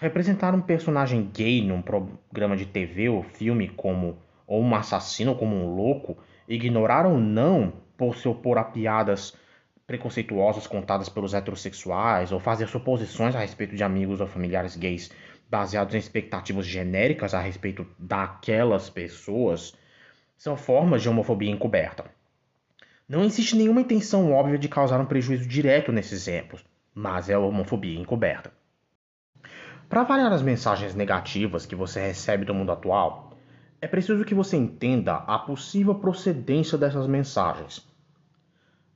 Representar 0.02 0.56
um 0.56 0.62
personagem 0.62 1.30
gay 1.32 1.62
num 1.64 1.80
programa 1.80 2.58
de 2.58 2.66
TV 2.66 3.08
ou 3.08 3.22
filme 3.22 3.68
como 3.68 4.18
ou 4.48 4.60
um 4.60 4.74
assassino 4.74 5.36
como 5.36 5.56
um 5.56 5.76
louco, 5.76 6.18
ignorar 6.48 7.06
ou 7.06 7.20
não 7.20 7.72
por 7.96 8.16
se 8.16 8.28
opor 8.28 8.58
a 8.58 8.64
piadas 8.64 9.38
preconceituosas 9.86 10.66
contadas 10.66 11.08
pelos 11.08 11.36
heterossexuais 11.36 12.32
ou 12.32 12.40
fazer 12.40 12.68
suposições 12.68 13.36
a 13.36 13.42
respeito 13.42 13.76
de 13.76 13.84
amigos 13.84 14.20
ou 14.20 14.26
familiares 14.26 14.76
gays 14.76 15.12
baseados 15.48 15.94
em 15.94 16.00
expectativas 16.00 16.66
genéricas 16.66 17.36
a 17.36 17.40
respeito 17.40 17.86
daquelas 18.00 18.90
pessoas 18.90 19.76
são 20.36 20.58
formas 20.58 21.04
de 21.04 21.10
homofobia 21.10 21.52
encoberta. 21.52 22.06
Não 23.08 23.24
existe 23.24 23.56
nenhuma 23.56 23.82
intenção 23.82 24.32
óbvia 24.32 24.58
de 24.58 24.68
causar 24.68 25.00
um 25.00 25.06
prejuízo 25.06 25.48
direto 25.48 25.92
nesses 25.92 26.14
exemplos, 26.28 26.66
mas 26.92 27.30
é 27.30 27.36
a 27.36 27.40
homofobia 27.40 28.00
encoberta. 28.00 28.52
Para 29.92 30.02
avaliar 30.02 30.34
as 30.34 30.42
mensagens 30.42 30.96
negativas 30.96 31.68
que 31.68 31.76
você 31.76 32.02
recebe 32.02 32.46
do 32.46 32.56
mundo 32.56 32.72
atual, 32.72 33.38
é 33.80 33.86
preciso 33.86 34.26
que 34.26 34.34
você 34.34 34.58
entenda 34.58 35.14
a 35.14 35.38
possível 35.38 35.94
procedência 35.94 36.80
dessas 36.80 37.06
mensagens 37.06 37.92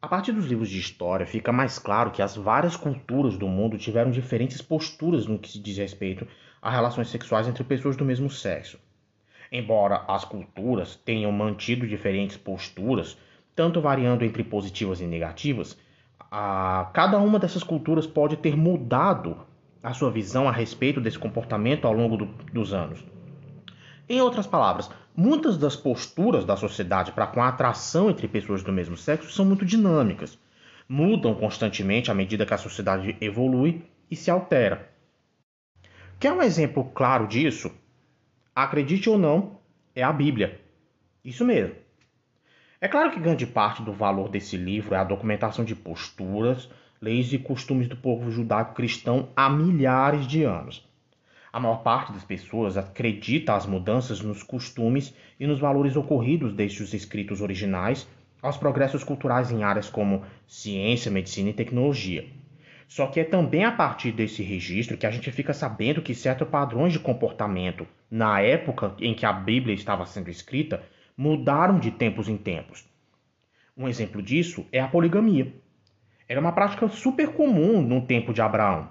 a 0.06 0.08
partir 0.08 0.34
dos 0.34 0.46
livros 0.46 0.70
de 0.70 0.78
história, 0.78 1.26
fica 1.26 1.52
mais 1.52 1.80
claro 1.80 2.12
que 2.12 2.22
as 2.22 2.36
várias 2.36 2.76
culturas 2.78 3.40
do 3.40 3.48
mundo 3.48 3.76
tiveram 3.76 4.12
diferentes 4.12 4.62
posturas 4.62 5.26
no 5.26 5.40
que 5.40 5.50
se 5.50 5.58
diz 5.58 5.78
respeito 5.78 6.28
a 6.62 6.70
relações 6.70 7.10
sexuais 7.10 7.48
entre 7.48 7.64
pessoas 7.64 7.98
do 7.98 8.06
mesmo 8.06 8.30
sexo. 8.30 8.80
Embora 9.52 10.06
as 10.08 10.24
culturas 10.24 10.96
tenham 10.96 11.32
mantido 11.32 11.88
diferentes 11.88 12.38
posturas, 12.38 13.18
tanto 13.56 13.82
variando 13.82 14.24
entre 14.24 14.44
positivas 14.44 15.02
e 15.02 15.08
negativas, 15.08 15.76
a, 16.20 16.92
cada 16.94 17.18
uma 17.18 17.40
dessas 17.40 17.64
culturas 17.64 18.06
pode 18.06 18.38
ter 18.38 18.56
mudado 18.56 19.40
a 19.86 19.94
sua 19.94 20.10
visão 20.10 20.50
a 20.50 20.52
respeito 20.52 21.00
desse 21.00 21.20
comportamento 21.20 21.86
ao 21.86 21.94
longo 21.94 22.18
do, 22.18 22.26
dos 22.52 22.74
anos. 22.74 23.06
Em 24.10 24.20
outras 24.20 24.48
palavras, 24.48 24.90
muitas 25.16 25.60
das 25.60 25.76
posturas 25.76 26.44
da 26.44 26.58
sociedade 26.58 27.12
para 27.12 27.28
com 27.28 27.40
a 27.40 27.50
atração 27.50 28.10
entre 28.10 28.28
pessoas 28.28 28.64
do 28.64 28.74
mesmo 28.74 28.98
sexo 28.98 29.32
são 29.32 29.46
muito 29.46 29.64
dinâmicas, 29.64 30.40
mudam 30.90 31.36
constantemente 31.36 32.10
à 32.10 32.16
medida 32.16 32.48
que 32.48 32.54
a 32.54 32.58
sociedade 32.58 33.16
evolui 33.22 33.84
e 34.10 34.16
se 34.16 34.32
altera. 34.32 34.90
Quer 36.20 36.34
um 36.34 36.42
exemplo 36.42 36.86
claro 36.86 37.28
disso? 37.28 37.72
Acredite 38.56 39.08
ou 39.08 39.20
não, 39.20 39.60
é 39.96 40.02
a 40.02 40.12
Bíblia. 40.12 40.62
Isso 41.24 41.46
mesmo. 41.46 41.76
É 42.82 42.88
claro 42.88 43.12
que 43.12 43.20
grande 43.20 43.46
parte 43.46 43.84
do 43.84 43.94
valor 43.94 44.30
desse 44.30 44.58
livro 44.58 44.96
é 44.96 44.98
a 44.98 45.04
documentação 45.04 45.64
de 45.64 45.76
posturas, 45.76 46.70
leis 47.02 47.32
e 47.34 47.38
costumes 47.38 47.88
do 47.88 47.96
povo 47.98 48.32
judaico-cristão 48.32 49.30
há 49.36 49.50
milhares 49.50 50.26
de 50.28 50.44
anos. 50.44 50.88
A 51.52 51.60
maior 51.60 51.84
parte 51.84 52.12
das 52.12 52.24
pessoas 52.24 52.76
acredita 52.76 53.56
as 53.56 53.66
mudanças 53.66 54.22
nos 54.22 54.44
costumes 54.44 55.16
e 55.40 55.48
nos 55.48 55.60
valores 55.60 55.96
ocorridos 55.96 56.54
desde 56.54 56.84
os 56.84 56.94
escritos 56.94 57.40
originais 57.42 58.08
aos 58.42 58.58
progressos 58.58 59.04
culturais 59.04 59.52
em 59.52 59.64
áreas 59.64 59.90
como 59.90 60.24
ciência, 60.46 61.10
medicina 61.10 61.50
e 61.50 61.54
tecnologia. 61.54 62.28
Só 62.88 63.08
que 63.08 63.20
é 63.20 63.24
também 63.24 63.64
a 63.64 63.72
partir 63.72 64.12
desse 64.12 64.44
registro 64.44 64.98
que 64.98 65.06
a 65.06 65.12
gente 65.12 65.32
fica 65.32 65.54
sabendo 65.54 66.02
que 66.02 66.14
certos 66.14 66.48
padrões 66.48 66.94
de 66.94 67.00
comportamento 67.00 67.88
na 68.12 68.42
época 68.42 68.94
em 69.00 69.14
que 69.14 69.26
a 69.26 69.34
Bíblia 69.34 69.74
estava 69.74 70.06
sendo 70.06 70.30
escrita 70.30 70.84
mudaram 71.18 71.80
de 71.80 71.90
tempos 71.90 72.28
em 72.28 72.38
tempos. 72.38 72.86
Um 73.76 73.88
exemplo 73.88 74.22
disso 74.22 74.66
é 74.72 74.80
a 74.80 74.88
poligamia. 74.88 75.54
Era 76.28 76.40
uma 76.40 76.52
prática 76.52 76.88
super 76.88 77.34
comum 77.34 77.82
no 77.82 78.02
tempo 78.02 78.34
de 78.34 78.42
Abraão. 78.42 78.90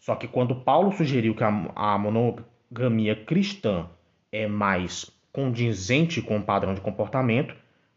Só 0.00 0.16
que 0.16 0.26
quando 0.26 0.56
Paulo 0.56 0.92
sugeriu 0.92 1.34
que 1.34 1.44
a, 1.44 1.98
monogamia 1.98 3.14
cristã 3.14 3.88
é 4.32 4.48
mais 4.48 5.08
condizente 5.32 6.20
com 6.20 6.38
o 6.38 6.42
padrão 6.42 6.74
de 6.74 6.80
comportamento, 6.80 7.54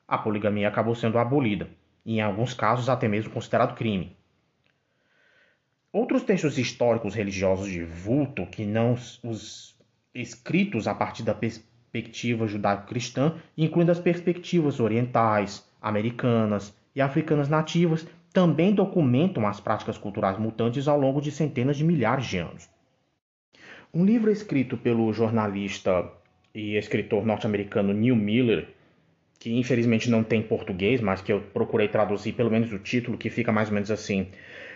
a 0.07 0.17
poligamia 0.17 0.67
acabou 0.67 0.93
sendo 0.93 1.17
abolida, 1.17 1.67
e 2.05 2.17
em 2.17 2.21
alguns 2.21 2.53
casos 2.53 2.87
até 2.87 3.07
mesmo 3.07 3.33
considerado 3.33 3.75
crime. 3.75 4.15
Outros 5.91 6.23
textos 6.23 6.59
históricos 6.59 7.15
religiosos 7.15 7.67
de 7.67 7.83
vulto, 7.83 8.45
que 8.45 8.65
não 8.65 8.93
os 9.23 9.75
escritos 10.13 10.87
a 10.87 10.93
partir 10.93 11.23
da 11.23 11.33
perspectiva 11.33 12.45
judaico-cristã, 12.47 13.35
incluindo 13.57 13.91
as 13.91 13.99
perspectivas 13.99 14.79
orientais, 14.79 15.67
americanas 15.81 16.77
e 16.95 17.01
africanas 17.01 17.49
nativas, 17.49 18.05
também 18.35 18.73
documentam 18.73 19.47
as 19.47 19.61
práticas 19.61 19.97
culturais 19.97 20.37
mutantes 20.37 20.89
ao 20.89 20.99
longo 20.99 21.21
de 21.21 21.31
centenas 21.31 21.77
de 21.77 21.85
milhares 21.85 22.25
de 22.25 22.37
anos. 22.37 22.69
Um 23.93 24.03
livro 24.03 24.29
escrito 24.29 24.75
pelo 24.75 25.13
jornalista 25.13 26.11
e 26.53 26.75
escritor 26.75 27.25
norte-americano 27.25 27.93
Neil 27.93 28.13
Miller, 28.13 28.67
que 29.39 29.57
infelizmente 29.57 30.09
não 30.09 30.21
tem 30.21 30.41
português, 30.41 30.99
mas 30.99 31.21
que 31.21 31.31
eu 31.31 31.39
procurei 31.53 31.87
traduzir 31.87 32.33
pelo 32.33 32.51
menos 32.51 32.73
o 32.73 32.79
título, 32.79 33.17
que 33.17 33.29
fica 33.29 33.53
mais 33.53 33.69
ou 33.69 33.73
menos 33.73 33.89
assim: 33.89 34.27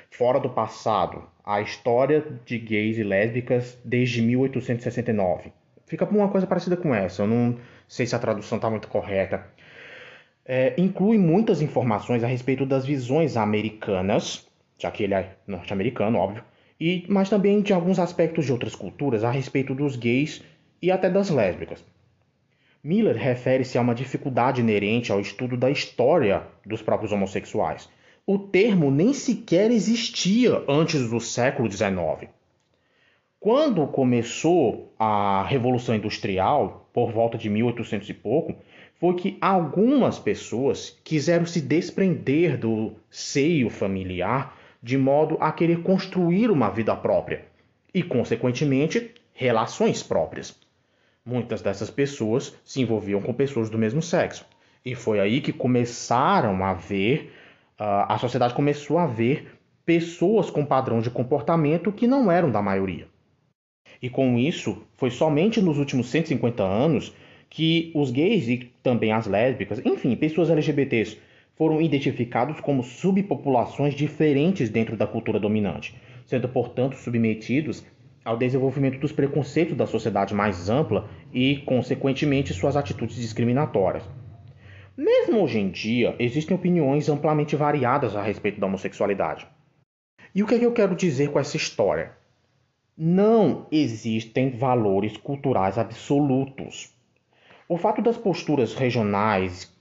Fora 0.09 0.39
do 0.39 0.49
Passado, 0.49 1.23
a 1.43 1.59
história 1.59 2.25
de 2.45 2.57
gays 2.57 2.97
e 2.97 3.03
lésbicas 3.03 3.77
desde 3.83 4.21
1869. 4.21 5.51
Fica 5.85 6.05
uma 6.05 6.29
coisa 6.29 6.47
parecida 6.47 6.77
com 6.77 6.95
essa, 6.95 7.23
eu 7.23 7.27
não 7.27 7.57
sei 7.89 8.05
se 8.05 8.15
a 8.15 8.19
tradução 8.19 8.55
está 8.55 8.69
muito 8.69 8.87
correta. 8.87 9.45
É, 10.51 10.73
inclui 10.79 11.19
muitas 11.19 11.61
informações 11.61 12.23
a 12.23 12.27
respeito 12.27 12.65
das 12.65 12.83
visões 12.83 13.37
americanas, 13.37 14.47
já 14.79 14.89
que 14.89 15.03
ele 15.03 15.13
é 15.13 15.35
norte-americano, 15.45 16.17
óbvio, 16.17 16.43
e, 16.79 17.05
mas 17.07 17.29
também 17.29 17.61
de 17.61 17.71
alguns 17.71 17.99
aspectos 17.99 18.45
de 18.45 18.51
outras 18.51 18.73
culturas 18.73 19.23
a 19.23 19.29
respeito 19.29 19.75
dos 19.75 19.95
gays 19.95 20.43
e 20.81 20.89
até 20.89 21.07
das 21.07 21.29
lésbicas. 21.29 21.85
Miller 22.83 23.15
refere-se 23.15 23.77
a 23.77 23.81
uma 23.81 23.93
dificuldade 23.93 24.61
inerente 24.61 25.11
ao 25.11 25.19
estudo 25.19 25.55
da 25.55 25.69
história 25.69 26.41
dos 26.65 26.81
próprios 26.81 27.11
homossexuais. 27.11 27.87
O 28.25 28.39
termo 28.39 28.89
nem 28.89 29.13
sequer 29.13 29.69
existia 29.69 30.63
antes 30.67 31.11
do 31.11 31.19
século 31.19 31.71
XIX. 31.71 32.27
Quando 33.39 33.85
começou 33.85 34.95
a 34.97 35.45
Revolução 35.47 35.93
Industrial, 35.93 36.89
por 36.91 37.11
volta 37.11 37.37
de 37.37 37.51
1800 37.51 38.09
e 38.09 38.13
pouco, 38.15 38.55
foi 38.99 39.15
que 39.15 39.37
algumas 39.39 40.19
pessoas 40.19 40.99
quiseram 41.03 41.45
se 41.45 41.61
desprender 41.61 42.57
do 42.57 42.93
seio 43.09 43.69
familiar 43.69 44.57
de 44.83 44.97
modo 44.97 45.37
a 45.39 45.51
querer 45.51 45.81
construir 45.81 46.51
uma 46.51 46.69
vida 46.69 46.95
própria 46.95 47.45
e, 47.93 48.03
consequentemente, 48.03 49.11
relações 49.33 50.03
próprias. 50.03 50.55
Muitas 51.25 51.61
dessas 51.61 51.89
pessoas 51.89 52.55
se 52.63 52.81
envolviam 52.81 53.21
com 53.21 53.33
pessoas 53.33 53.69
do 53.69 53.77
mesmo 53.77 54.01
sexo. 54.01 54.45
E 54.83 54.95
foi 54.95 55.19
aí 55.19 55.41
que 55.41 55.53
começaram 55.53 56.63
a 56.63 56.73
ver, 56.73 57.33
uh, 57.79 58.05
a 58.07 58.17
sociedade 58.17 58.53
começou 58.53 58.97
a 58.97 59.05
ver 59.05 59.59
pessoas 59.85 60.49
com 60.49 60.65
padrão 60.65 61.01
de 61.01 61.09
comportamento 61.09 61.91
que 61.91 62.07
não 62.07 62.31
eram 62.31 62.51
da 62.51 62.61
maioria. 62.61 63.07
E 64.01 64.09
com 64.09 64.37
isso, 64.37 64.83
foi 64.95 65.09
somente 65.09 65.61
nos 65.61 65.77
últimos 65.77 66.09
150 66.09 66.63
anos 66.63 67.13
que 67.49 67.91
os 67.95 68.11
gays 68.11 68.47
e 68.47 68.71
também 68.83 69.11
as 69.11 69.25
lésbicas, 69.25 69.81
enfim, 69.85 70.15
pessoas 70.15 70.49
LGBTs, 70.49 71.17
foram 71.55 71.81
identificados 71.81 72.59
como 72.61 72.83
subpopulações 72.83 73.93
diferentes 73.93 74.69
dentro 74.69 74.95
da 74.95 75.07
cultura 75.07 75.39
dominante, 75.39 75.95
sendo, 76.25 76.47
portanto, 76.47 76.95
submetidos 76.95 77.83
ao 78.23 78.37
desenvolvimento 78.37 78.99
dos 78.99 79.11
preconceitos 79.11 79.75
da 79.75 79.87
sociedade 79.87 80.33
mais 80.33 80.69
ampla 80.69 81.09
e, 81.33 81.57
consequentemente, 81.65 82.53
suas 82.53 82.77
atitudes 82.77 83.15
discriminatórias. 83.15 84.03
Mesmo 84.95 85.41
hoje 85.41 85.59
em 85.59 85.69
dia, 85.69 86.15
existem 86.19 86.55
opiniões 86.55 87.09
amplamente 87.09 87.55
variadas 87.55 88.15
a 88.15 88.21
respeito 88.21 88.59
da 88.59 88.67
homossexualidade. 88.67 89.47
E 90.35 90.43
o 90.43 90.47
que, 90.47 90.55
é 90.55 90.59
que 90.59 90.65
eu 90.65 90.73
quero 90.73 90.95
dizer 90.95 91.31
com 91.31 91.39
essa 91.39 91.57
história? 91.57 92.11
Não 92.97 93.65
existem 93.71 94.49
valores 94.51 95.17
culturais 95.17 95.77
absolutos. 95.77 96.93
O 97.71 97.77
fato 97.77 98.01
das 98.01 98.17
posturas 98.17 98.73
regionais, 98.73 99.71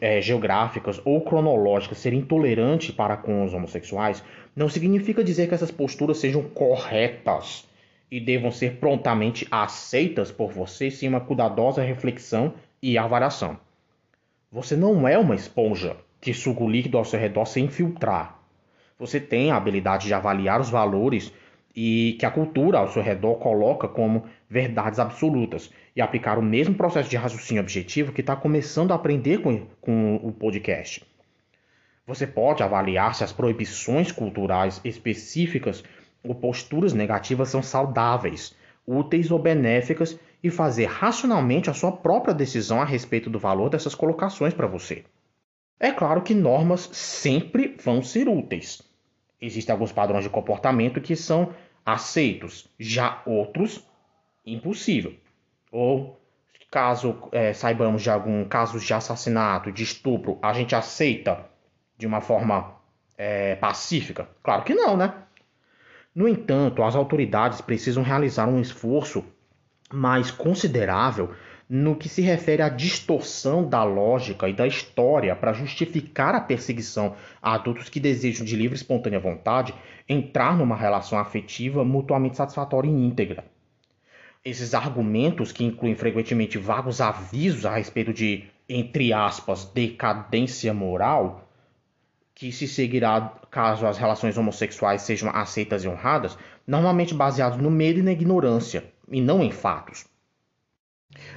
é, 0.00 0.20
geográficas 0.20 1.00
ou 1.04 1.20
cronológicas 1.20 1.98
serem 1.98 2.18
intolerantes 2.18 2.90
para 2.90 3.16
com 3.16 3.44
os 3.44 3.54
homossexuais 3.54 4.24
não 4.56 4.68
significa 4.68 5.22
dizer 5.22 5.46
que 5.46 5.54
essas 5.54 5.70
posturas 5.70 6.18
sejam 6.18 6.42
corretas 6.42 7.64
e 8.10 8.18
devam 8.18 8.50
ser 8.50 8.78
prontamente 8.78 9.46
aceitas 9.52 10.32
por 10.32 10.50
você 10.50 10.90
sem 10.90 11.08
uma 11.08 11.20
cuidadosa 11.20 11.80
reflexão 11.80 12.54
e 12.82 12.98
avaliação. 12.98 13.56
Você 14.50 14.74
não 14.74 15.06
é 15.06 15.16
uma 15.16 15.36
esponja 15.36 15.96
que 16.20 16.34
suga 16.34 16.64
o 16.64 16.68
líquido 16.68 16.98
ao 16.98 17.04
seu 17.04 17.20
redor 17.20 17.46
sem 17.46 17.68
filtrar. 17.68 18.36
Você 18.98 19.20
tem 19.20 19.52
a 19.52 19.56
habilidade 19.56 20.08
de 20.08 20.14
avaliar 20.14 20.60
os 20.60 20.70
valores 20.70 21.32
e 21.76 22.16
que 22.18 22.26
a 22.26 22.32
cultura 22.32 22.80
ao 22.80 22.88
seu 22.88 23.00
redor 23.00 23.36
coloca 23.36 23.86
como 23.86 24.24
verdades 24.48 24.98
absolutas 24.98 25.70
e 25.94 26.00
aplicar 26.00 26.38
o 26.38 26.42
mesmo 26.42 26.74
processo 26.74 27.10
de 27.10 27.16
raciocínio 27.16 27.62
objetivo 27.62 28.12
que 28.12 28.20
está 28.20 28.34
começando 28.34 28.92
a 28.92 28.94
aprender 28.94 29.38
com, 29.38 29.66
com 29.80 30.16
o 30.16 30.32
podcast. 30.32 31.04
Você 32.06 32.26
pode 32.26 32.62
avaliar 32.62 33.14
se 33.14 33.22
as 33.22 33.32
proibições 33.32 34.10
culturais 34.10 34.80
específicas 34.82 35.84
ou 36.22 36.34
posturas 36.34 36.94
negativas 36.94 37.50
são 37.50 37.62
saudáveis, 37.62 38.56
úteis 38.86 39.30
ou 39.30 39.38
benéficas 39.38 40.18
e 40.42 40.50
fazer 40.50 40.86
racionalmente 40.86 41.68
a 41.68 41.74
sua 41.74 41.92
própria 41.92 42.32
decisão 42.32 42.80
a 42.80 42.84
respeito 42.84 43.28
do 43.28 43.38
valor 43.38 43.68
dessas 43.68 43.94
colocações 43.94 44.54
para 44.54 44.66
você. 44.66 45.04
É 45.78 45.92
claro 45.92 46.22
que 46.22 46.34
normas 46.34 46.88
sempre 46.92 47.76
vão 47.82 48.02
ser 48.02 48.28
úteis. 48.28 48.82
Existem 49.40 49.72
alguns 49.72 49.92
padrões 49.92 50.24
de 50.24 50.30
comportamento 50.30 51.00
que 51.00 51.14
são 51.14 51.54
aceitos, 51.84 52.68
já 52.78 53.22
outros 53.24 53.87
impossível. 54.52 55.14
Ou 55.70 56.18
caso 56.70 57.28
é, 57.32 57.52
saibamos 57.52 58.02
de 58.02 58.10
algum 58.10 58.44
caso 58.44 58.78
de 58.78 58.92
assassinato, 58.92 59.72
de 59.72 59.82
estupro, 59.82 60.38
a 60.42 60.52
gente 60.52 60.74
aceita 60.74 61.46
de 61.96 62.06
uma 62.06 62.20
forma 62.20 62.74
é, 63.16 63.56
pacífica? 63.56 64.28
Claro 64.42 64.62
que 64.62 64.74
não, 64.74 64.96
né? 64.96 65.14
No 66.14 66.28
entanto, 66.28 66.82
as 66.82 66.94
autoridades 66.94 67.60
precisam 67.60 68.02
realizar 68.02 68.48
um 68.48 68.60
esforço 68.60 69.24
mais 69.92 70.30
considerável 70.30 71.32
no 71.68 71.94
que 71.96 72.08
se 72.08 72.22
refere 72.22 72.62
à 72.62 72.68
distorção 72.68 73.68
da 73.68 73.84
lógica 73.84 74.48
e 74.48 74.54
da 74.54 74.66
história 74.66 75.36
para 75.36 75.52
justificar 75.52 76.34
a 76.34 76.40
perseguição 76.40 77.14
a 77.42 77.54
adultos 77.54 77.90
que 77.90 78.00
desejam 78.00 78.44
de 78.44 78.56
livre 78.56 78.74
e 78.74 78.80
espontânea 78.80 79.20
vontade 79.20 79.74
entrar 80.08 80.56
numa 80.56 80.74
relação 80.74 81.18
afetiva 81.18 81.84
mutuamente 81.84 82.38
satisfatória 82.38 82.88
e 82.88 82.92
íntegra. 82.92 83.44
Esses 84.44 84.72
argumentos, 84.74 85.52
que 85.52 85.64
incluem 85.64 85.94
frequentemente 85.94 86.58
vagos 86.58 87.00
avisos 87.00 87.66
a 87.66 87.76
respeito 87.76 88.12
de, 88.12 88.44
entre 88.68 89.12
aspas, 89.12 89.64
decadência 89.64 90.72
moral, 90.72 91.48
que 92.34 92.52
se 92.52 92.68
seguirá 92.68 93.34
caso 93.50 93.86
as 93.86 93.98
relações 93.98 94.38
homossexuais 94.38 95.02
sejam 95.02 95.28
aceitas 95.30 95.82
e 95.82 95.88
honradas, 95.88 96.38
normalmente 96.66 97.12
baseados 97.12 97.58
no 97.58 97.70
medo 97.70 97.98
e 97.98 98.02
na 98.02 98.12
ignorância, 98.12 98.84
e 99.10 99.20
não 99.20 99.42
em 99.42 99.50
fatos. 99.50 100.06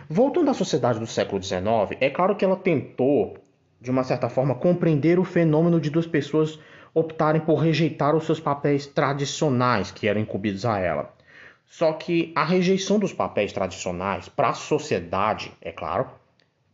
Voltando 0.07 0.51
à 0.51 0.53
sociedade 0.53 0.99
do 0.99 1.07
século 1.07 1.41
XIX, 1.41 1.97
é 1.99 2.09
claro 2.09 2.35
que 2.35 2.45
ela 2.45 2.55
tentou, 2.55 3.37
de 3.79 3.89
uma 3.89 4.03
certa 4.03 4.29
forma, 4.29 4.53
compreender 4.53 5.17
o 5.17 5.23
fenômeno 5.23 5.79
de 5.79 5.89
duas 5.89 6.05
pessoas 6.05 6.59
optarem 6.93 7.41
por 7.41 7.55
rejeitar 7.55 8.15
os 8.15 8.25
seus 8.25 8.39
papéis 8.39 8.85
tradicionais 8.85 9.89
que 9.89 10.07
eram 10.07 10.21
incumbidos 10.21 10.65
a 10.65 10.77
ela. 10.77 11.13
Só 11.71 11.93
que 11.93 12.33
a 12.35 12.43
rejeição 12.43 12.99
dos 12.99 13.13
papéis 13.13 13.53
tradicionais 13.53 14.27
para 14.27 14.49
a 14.49 14.53
sociedade, 14.53 15.53
é 15.61 15.71
claro, 15.71 16.05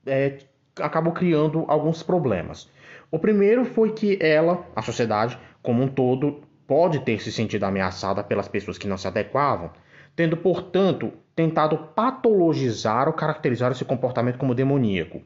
é, 0.03 0.39
acabou 0.81 1.13
criando 1.13 1.65
alguns 1.67 2.01
problemas. 2.01 2.67
O 3.11 3.19
primeiro 3.19 3.63
foi 3.63 3.93
que 3.93 4.17
ela, 4.19 4.65
a 4.75 4.81
sociedade 4.81 5.37
como 5.61 5.83
um 5.83 5.87
todo, 5.87 6.41
pode 6.65 7.01
ter 7.01 7.21
se 7.21 7.31
sentido 7.31 7.65
ameaçada 7.65 8.23
pelas 8.23 8.47
pessoas 8.47 8.79
que 8.79 8.87
não 8.87 8.97
se 8.97 9.07
adequavam, 9.07 9.69
tendo, 10.15 10.35
portanto, 10.35 11.13
tentado 11.35 11.77
patologizar 11.93 13.07
ou 13.07 13.13
caracterizar 13.13 13.71
esse 13.71 13.85
comportamento 13.85 14.39
como 14.39 14.55
demoníaco. 14.55 15.21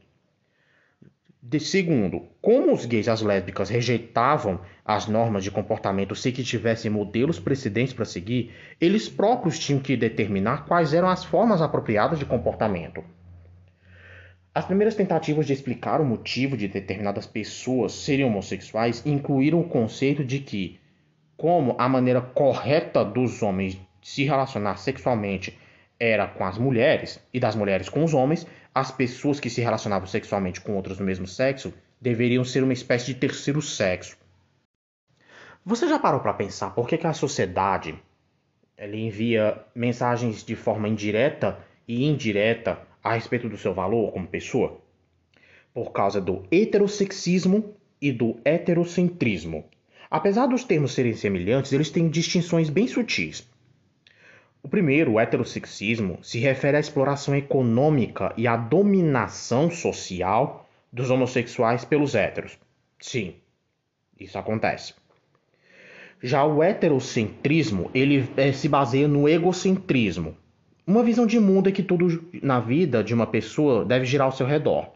De 1.44 1.60
segundo, 1.60 2.28
como 2.40 2.72
os 2.72 2.86
gays 2.86 3.08
e 3.08 3.10
as 3.10 3.24
lésbicas 3.24 3.68
rejeitavam 3.68 4.62
as 4.86 5.08
normas 5.08 5.44
de 5.44 5.50
comportamento 5.50 6.16
sem 6.16 6.32
que 6.32 6.44
tivessem 6.44 6.92
modelos 6.92 7.40
precedentes 7.40 7.96
para 7.96 8.06
seguir, 8.06 8.54
eles 8.80 9.10
próprios 9.10 9.58
tinham 9.58 9.82
que 9.82 9.98
determinar 9.98 10.66
quais 10.66 10.94
eram 10.94 11.10
as 11.10 11.24
formas 11.24 11.60
apropriadas 11.60 12.20
de 12.20 12.26
comportamento. 12.26 13.04
As 14.54 14.66
primeiras 14.66 14.94
tentativas 14.94 15.48
de 15.48 15.54
explicar 15.54 16.00
o 16.00 16.06
motivo 16.06 16.56
de 16.56 16.68
determinadas 16.68 17.26
pessoas 17.26 17.94
serem 17.94 18.26
homossexuais 18.26 19.04
incluíram 19.04 19.62
o 19.62 19.68
conceito 19.68 20.24
de 20.24 20.40
que, 20.40 20.80
como 21.36 21.76
a 21.80 21.90
maneira 21.90 22.22
correta 22.22 23.04
dos 23.04 23.42
homens 23.42 23.82
se 24.00 24.26
relacionar 24.26 24.78
sexualmente 24.78 25.58
era 26.02 26.26
com 26.26 26.44
as 26.44 26.58
mulheres 26.58 27.24
e 27.32 27.40
das 27.40 27.56
mulheres 27.56 27.88
com 27.88 28.04
os 28.04 28.12
homens, 28.12 28.48
as 28.74 28.90
pessoas 28.90 29.40
que 29.40 29.52
se 29.52 29.62
relacionavam 29.62 30.08
sexualmente 30.08 30.60
com 30.60 30.76
outros 30.76 30.98
do 30.98 31.04
mesmo 31.04 31.28
sexo 31.28 31.72
deveriam 32.02 32.44
ser 32.44 32.64
uma 32.64 32.74
espécie 32.74 33.14
de 33.14 33.20
terceiro 33.20 33.62
sexo. 33.62 34.18
Você 35.64 35.88
já 35.88 36.00
parou 36.00 36.20
para 36.20 36.34
pensar 36.34 36.72
por 36.72 36.88
que, 36.88 36.98
que 36.98 37.06
a 37.06 37.14
sociedade 37.14 37.94
ela 38.76 38.96
envia 38.96 39.64
mensagens 39.76 40.44
de 40.44 40.56
forma 40.56 40.90
indireta 40.90 41.60
e 41.88 42.04
indireta 42.04 42.80
a 43.04 43.14
respeito 43.14 43.48
do 43.48 43.56
seu 43.56 43.72
valor 43.72 44.12
como 44.12 44.26
pessoa? 44.26 44.82
Por 45.72 45.92
causa 45.92 46.20
do 46.20 46.44
heterossexismo 46.52 47.76
e 48.02 48.12
do 48.12 48.40
heterocentrismo. 48.44 49.66
Apesar 50.10 50.48
dos 50.48 50.64
termos 50.64 50.94
serem 50.94 51.14
semelhantes, 51.14 51.72
eles 51.72 51.92
têm 51.92 52.10
distinções 52.10 52.72
bem 52.72 52.88
sutis. 52.88 53.48
O 54.64 54.70
primeiro, 54.70 55.14
o 55.14 55.20
heterossexismo, 55.20 56.20
se 56.22 56.40
refere 56.40 56.78
à 56.78 56.80
exploração 56.80 57.36
econômica 57.36 58.34
e 58.38 58.48
à 58.48 58.56
dominação 58.56 59.72
social 59.72 60.70
dos 60.94 61.10
homossexuais 61.10 61.84
pelos 61.84 62.14
héteros. 62.14 62.60
Sim, 63.00 63.36
isso 64.20 64.38
acontece. 64.38 64.94
Já 66.22 66.46
o 66.46 66.62
heterocentrismo, 66.62 67.90
ele 67.96 68.30
é, 68.38 68.52
se 68.52 68.70
baseia 68.70 69.08
no 69.08 69.28
egocentrismo. 69.28 70.38
Uma 70.86 71.04
visão 71.04 71.26
de 71.26 71.40
mundo 71.40 71.70
é 71.70 71.72
que 71.72 71.82
tudo 71.82 72.24
na 72.44 72.60
vida 72.60 73.04
de 73.04 73.14
uma 73.14 73.26
pessoa 73.26 73.84
deve 73.84 74.06
girar 74.06 74.28
ao 74.28 74.32
seu 74.32 74.46
redor. 74.46 74.92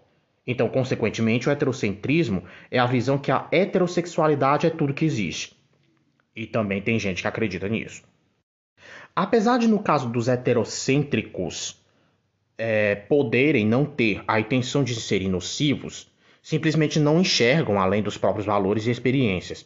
Então, 0.45 0.69
consequentemente, 0.69 1.49
o 1.49 1.51
heterocentrismo 1.51 2.43
é 2.69 2.78
a 2.78 2.86
visão 2.86 3.17
que 3.17 3.32
a 3.32 3.47
heterossexualidade 3.51 4.67
é 4.67 4.69
tudo 4.69 4.93
que 4.93 5.06
existe. 5.06 5.56
E 6.36 6.45
também 6.45 6.82
tem 6.82 6.99
gente 6.99 7.23
que 7.23 7.28
acredita 7.28 7.67
nisso. 7.67 8.04
Apesar 9.15 9.58
de, 9.58 9.67
no 9.67 9.80
caso 9.80 10.10
dos 10.10 10.28
heterocêntricos, 10.28 11.82
é, 12.58 12.95
poderem 12.95 13.65
não 13.65 13.86
ter 13.86 14.21
a 14.28 14.39
intenção 14.39 14.84
de 14.84 14.93
serem 14.93 15.30
nocivos, 15.30 16.12
simplesmente 16.43 16.99
não 16.99 17.21
enxergam 17.21 17.80
além 17.80 18.04
dos 18.04 18.17
próprios 18.17 18.45
valores 18.45 18.86
e 18.86 18.91
experiências. 18.91 19.65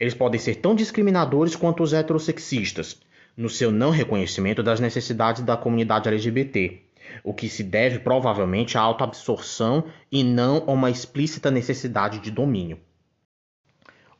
Eles 0.00 0.14
podem 0.14 0.40
ser 0.40 0.56
tão 0.56 0.74
discriminadores 0.74 1.54
quanto 1.54 1.82
os 1.82 1.92
heterossexistas, 1.92 3.00
no 3.36 3.48
seu 3.48 3.70
não 3.70 3.90
reconhecimento 3.90 4.62
das 4.62 4.80
necessidades 4.80 5.42
da 5.42 5.56
comunidade 5.56 6.08
LGBT, 6.08 6.82
o 7.22 7.32
que 7.32 7.48
se 7.48 7.62
deve 7.62 8.00
provavelmente 8.00 8.76
à 8.76 8.80
autoabsorção 8.80 9.84
e 10.10 10.24
não 10.24 10.64
a 10.66 10.72
uma 10.72 10.90
explícita 10.90 11.50
necessidade 11.50 12.18
de 12.18 12.30
domínio. 12.30 12.78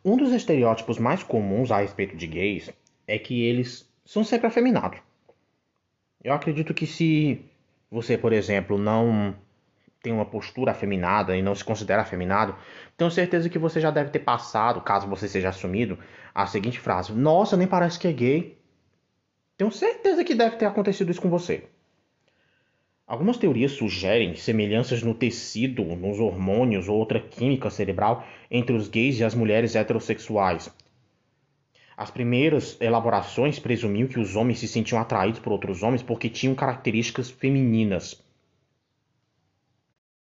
Um 0.04 0.16
dos 0.16 0.32
estereótipos 0.32 0.98
mais 0.98 1.22
comuns 1.22 1.70
a 1.70 1.80
respeito 1.80 2.16
de 2.16 2.26
gays 2.26 2.70
é 3.06 3.18
que 3.18 3.42
eles 3.42 3.91
são 4.04 4.24
sempre 4.24 4.46
afeminados. 4.46 4.98
Eu 6.22 6.32
acredito 6.32 6.74
que 6.74 6.86
se 6.86 7.44
você, 7.90 8.16
por 8.16 8.32
exemplo, 8.32 8.78
não 8.78 9.34
tem 10.02 10.12
uma 10.12 10.24
postura 10.24 10.72
afeminada 10.72 11.36
e 11.36 11.42
não 11.42 11.54
se 11.54 11.64
considera 11.64 12.02
afeminado, 12.02 12.56
tenho 12.96 13.10
certeza 13.10 13.48
que 13.48 13.58
você 13.58 13.80
já 13.80 13.90
deve 13.90 14.10
ter 14.10 14.20
passado, 14.20 14.80
caso 14.80 15.06
você 15.06 15.28
seja 15.28 15.48
assumido, 15.48 15.98
a 16.34 16.46
seguinte 16.46 16.80
frase: 16.80 17.12
Nossa, 17.12 17.56
nem 17.56 17.66
parece 17.66 17.98
que 17.98 18.08
é 18.08 18.12
gay. 18.12 18.58
Tenho 19.56 19.70
certeza 19.70 20.24
que 20.24 20.34
deve 20.34 20.56
ter 20.56 20.66
acontecido 20.66 21.10
isso 21.10 21.20
com 21.20 21.30
você. 21.30 21.64
Algumas 23.06 23.36
teorias 23.36 23.72
sugerem 23.72 24.34
semelhanças 24.36 25.02
no 25.02 25.14
tecido, 25.14 25.84
nos 25.84 26.18
hormônios 26.18 26.88
ou 26.88 26.96
outra 26.96 27.20
química 27.20 27.68
cerebral 27.68 28.24
entre 28.50 28.74
os 28.74 28.88
gays 28.88 29.18
e 29.18 29.24
as 29.24 29.34
mulheres 29.34 29.74
heterossexuais. 29.74 30.74
As 31.96 32.10
primeiras 32.10 32.76
elaborações 32.80 33.58
presumiam 33.58 34.08
que 34.08 34.18
os 34.18 34.34
homens 34.34 34.58
se 34.58 34.68
sentiam 34.68 35.00
atraídos 35.00 35.40
por 35.40 35.52
outros 35.52 35.82
homens 35.82 36.02
porque 36.02 36.28
tinham 36.28 36.54
características 36.54 37.30
femininas. 37.30 38.22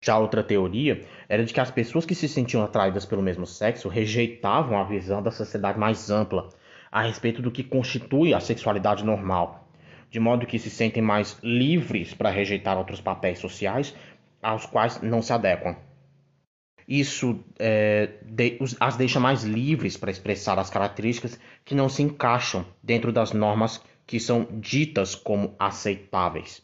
Já 0.02 0.20
outra 0.20 0.44
teoria 0.44 1.04
era 1.28 1.44
de 1.44 1.52
que 1.52 1.60
as 1.60 1.72
pessoas 1.72 2.06
que 2.06 2.14
se 2.14 2.30
sentiam 2.30 2.64
atraídas 2.64 3.06
pelo 3.06 3.24
mesmo 3.24 3.48
sexo 3.48 3.90
rejeitavam 3.90 4.78
a 4.78 4.84
visão 4.84 5.24
da 5.24 5.32
sociedade 5.32 5.80
mais 5.80 6.12
ampla 6.12 6.50
a 6.92 7.02
respeito 7.02 7.42
do 7.42 7.50
que 7.50 7.64
constitui 7.64 8.32
a 8.32 8.40
sexualidade 8.40 9.04
normal, 9.04 9.68
de 10.12 10.20
modo 10.20 10.46
que 10.46 10.60
se 10.60 10.70
sentem 10.70 11.02
mais 11.02 11.40
livres 11.42 12.14
para 12.14 12.30
rejeitar 12.30 12.78
outros 12.78 13.02
papéis 13.02 13.40
sociais 13.40 13.96
aos 14.42 14.68
quais 14.68 15.02
não 15.02 15.24
se 15.24 15.34
adequam. 15.34 15.76
Isso 16.88 17.44
é, 17.58 18.10
de, 18.24 18.60
as 18.80 18.96
deixa 18.96 19.20
mais 19.20 19.44
livres 19.44 19.98
para 19.98 20.12
expressar 20.12 20.60
as 20.60 20.70
características 20.70 21.40
que 21.64 21.74
não 21.74 21.90
se 21.90 22.04
encaixam 22.04 22.66
dentro 22.84 23.12
das 23.12 23.32
normas 23.32 23.82
que 24.06 24.20
são 24.20 24.48
ditas 24.60 25.16
como 25.16 25.56
aceitáveis. 25.58 26.62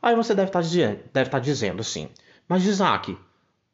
Aí 0.00 0.14
você 0.14 0.34
deve 0.34 0.48
estar, 0.48 0.60
tá 0.60 0.64
dizendo, 0.64 1.00
deve 1.12 1.28
estar 1.28 1.38
tá 1.38 1.44
dizendo 1.44 1.80
assim, 1.80 2.08
mas 2.48 2.64
Isaac, 2.64 3.16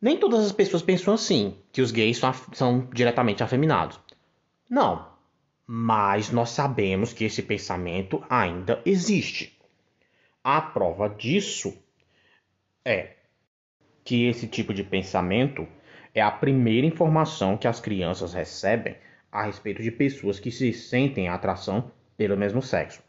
nem 0.01 0.17
todas 0.17 0.45
as 0.45 0.53
pessoas 0.53 0.83
pensam 0.83 1.13
assim, 1.13 1.59
que 1.71 1.83
os 1.83 1.91
gays 1.91 2.17
são, 2.17 2.33
são 2.53 2.89
diretamente 2.93 3.43
afeminados. 3.43 4.01
Não, 4.71 5.07
mas 5.67 6.31
nós 6.31 6.51
sabemos 6.51 7.13
que 7.13 7.25
esse 7.25 7.43
pensamento 7.43 8.25
ainda 8.29 8.81
existe. 8.87 9.59
A 10.43 10.61
prova 10.61 11.09
disso 11.09 11.77
é 12.85 13.17
que 14.05 14.27
esse 14.27 14.47
tipo 14.47 14.75
de 14.75 14.83
pensamento 14.83 15.67
é 16.15 16.21
a 16.21 16.31
primeira 16.31 16.87
informação 16.87 17.57
que 17.57 17.69
as 17.69 17.81
crianças 17.81 18.35
recebem 18.35 18.97
a 19.31 19.45
respeito 19.45 19.83
de 19.83 19.91
pessoas 19.91 20.39
que 20.39 20.51
se 20.51 20.73
sentem 20.73 21.29
atração 21.29 21.91
pelo 22.17 22.37
mesmo 22.37 22.61
sexo. 22.61 23.03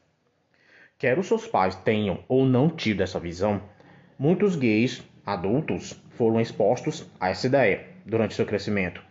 Quer 0.97 1.19
os 1.19 1.27
seus 1.27 1.45
pais 1.45 1.75
tenham 1.75 2.23
ou 2.27 2.45
não 2.45 2.69
tido 2.69 3.01
essa 3.01 3.19
visão, 3.19 3.61
muitos 4.17 4.55
gays 4.55 5.03
adultos 5.25 6.01
foram 6.11 6.39
expostos 6.39 7.09
a 7.19 7.29
essa 7.29 7.47
ideia 7.47 7.87
durante 8.05 8.35
seu 8.35 8.45
crescimento, 8.45 9.03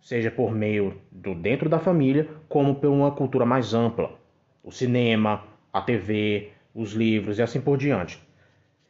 seja 0.00 0.30
por 0.30 0.52
meio 0.52 1.00
do 1.10 1.34
dentro 1.34 1.68
da 1.68 1.78
família, 1.78 2.28
como 2.48 2.74
por 2.74 2.88
uma 2.88 3.12
cultura 3.12 3.46
mais 3.46 3.72
ampla, 3.72 4.18
o 4.62 4.70
cinema, 4.70 5.44
a 5.72 5.80
TV, 5.80 6.50
os 6.74 6.92
livros 6.92 7.38
e 7.38 7.42
assim 7.42 7.60
por 7.60 7.78
diante. 7.78 8.27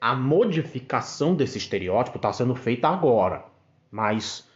A 0.01 0.15
modificação 0.15 1.35
desse 1.35 1.59
estereótipo 1.59 2.17
está 2.17 2.33
sendo 2.33 2.55
feita 2.55 2.89
agora, 2.89 3.45
mas 3.91 4.49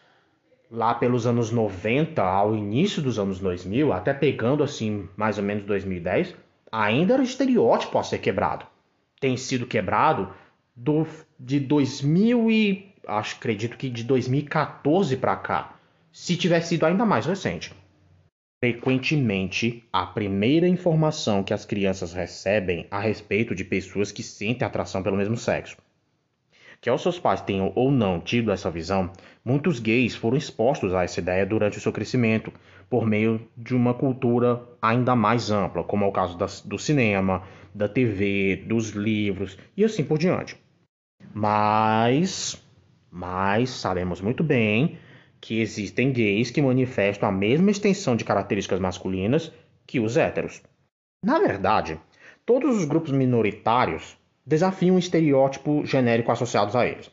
lá 0.71 0.95
pelos 0.95 1.27
anos 1.27 1.51
90 1.51 2.23
ao 2.23 2.55
início 2.55 3.03
dos 3.03 3.19
anos 3.19 3.39
2000, 3.39 3.93
até 3.93 4.15
pegando 4.15 4.63
assim 4.63 5.09
mais 5.17 5.39
ou 5.39 5.45
menos 5.45 5.65
2010, 5.65 6.35
ainda 6.71 7.15
era 7.15 7.23
estereótipo 7.23 7.99
a 7.99 8.03
ser 8.03 8.19
quebrado. 8.19 8.67
Tem 9.21 9.37
sido 9.37 9.67
quebrado 9.67 10.33
do, 10.75 11.07
de 11.39 11.61
2000 11.61 12.51
e 12.51 12.95
acho, 13.07 13.37
acredito 13.37 13.77
que 13.77 13.91
de 13.91 14.05
2014 14.05 15.17
para 15.17 15.37
cá, 15.37 15.75
se 16.13 16.37
tivesse 16.37 16.71
sido 16.71 16.87
ainda 16.87 17.05
mais 17.05 17.27
recente. 17.27 17.75
Frequentemente, 18.63 19.83
a 19.93 20.07
primeira 20.07 20.69
informação 20.69 21.43
que 21.43 21.53
as 21.53 21.65
crianças 21.65 22.13
recebem 22.13 22.87
a 22.93 23.01
respeito 23.01 23.57
de 23.57 23.65
pessoas 23.65 24.13
que 24.13 24.23
sentem 24.23 24.65
atração 24.65 25.03
pelo 25.03 25.17
mesmo 25.17 25.37
sexo. 25.37 25.77
Que 26.81 26.89
os 26.89 27.03
seus 27.03 27.19
pais 27.19 27.41
tenham 27.41 27.73
ou 27.75 27.91
não 27.91 28.21
tido 28.21 28.53
essa 28.53 28.71
visão, 28.71 29.11
muitos 29.45 29.81
gays 29.81 30.15
foram 30.15 30.37
expostos 30.37 30.95
a 30.95 31.03
essa 31.03 31.19
ideia 31.19 31.45
durante 31.45 31.79
o 31.79 31.81
seu 31.81 31.91
crescimento, 31.91 32.53
por 32.89 33.05
meio 33.05 33.49
de 33.57 33.75
uma 33.75 33.95
cultura 33.95 34.63
ainda 34.81 35.17
mais 35.17 35.51
ampla, 35.51 35.83
como 35.83 36.05
é 36.05 36.09
o 36.09 36.13
caso 36.13 36.39
do 36.65 36.79
cinema, 36.79 37.43
da 37.75 37.89
TV, 37.89 38.63
dos 38.65 38.91
livros 38.91 39.59
e 39.77 39.85
assim 39.85 40.05
por 40.05 40.19
diante. 40.19 40.57
Mas, 41.35 42.65
mas 43.11 43.71
sabemos 43.71 44.21
muito 44.21 44.45
bem 44.45 44.99
que 45.43 45.61
existem 45.61 46.13
gays 46.13 46.53
que 46.53 46.63
manifestam 46.63 47.29
a 47.29 47.33
mesma 47.33 47.73
extensão 47.73 48.15
de 48.15 48.25
características 48.25 48.79
masculinas 48.79 49.53
que 49.85 49.99
os 49.99 50.17
héteros. 50.17 50.63
Na 51.25 51.41
verdade, 51.41 52.01
todos 52.47 52.77
os 52.77 52.85
grupos 52.85 53.11
minoritários 53.11 54.17
desafiam 54.47 54.95
um 54.95 54.99
estereótipo 55.01 55.85
genérico 55.85 56.31
associados 56.31 56.77
a 56.77 56.87
eles. 56.87 57.11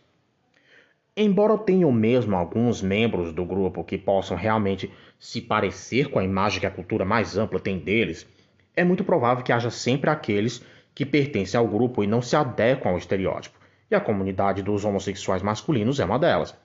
Embora 1.17 1.57
tenham 1.57 1.91
mesmo 1.91 2.35
alguns 2.35 2.83
membros 2.83 3.33
do 3.33 3.43
grupo 3.43 3.83
que 3.83 3.97
possam 3.97 4.37
realmente 4.37 4.93
se 5.19 5.41
parecer 5.41 6.11
com 6.11 6.19
a 6.19 6.23
imagem 6.23 6.59
que 6.59 6.67
a 6.67 6.71
cultura 6.71 7.03
mais 7.03 7.35
ampla 7.35 7.59
tem 7.59 7.79
deles, 7.79 8.27
é 8.75 8.83
muito 8.83 9.03
provável 9.03 9.43
que 9.43 9.51
haja 9.51 9.71
sempre 9.71 10.07
aqueles 10.07 10.63
que 10.93 11.03
pertencem 11.03 11.59
ao 11.59 11.67
grupo 11.67 12.03
e 12.03 12.07
não 12.07 12.21
se 12.21 12.35
adequam 12.35 12.91
ao 12.91 12.97
estereótipo 12.97 13.57
e 13.89 13.95
a 13.95 13.99
comunidade 13.99 14.61
dos 14.61 14.85
homossexuais 14.85 15.41
masculinos 15.41 15.99
é 15.99 16.05
uma 16.05 16.19
delas. 16.19 16.55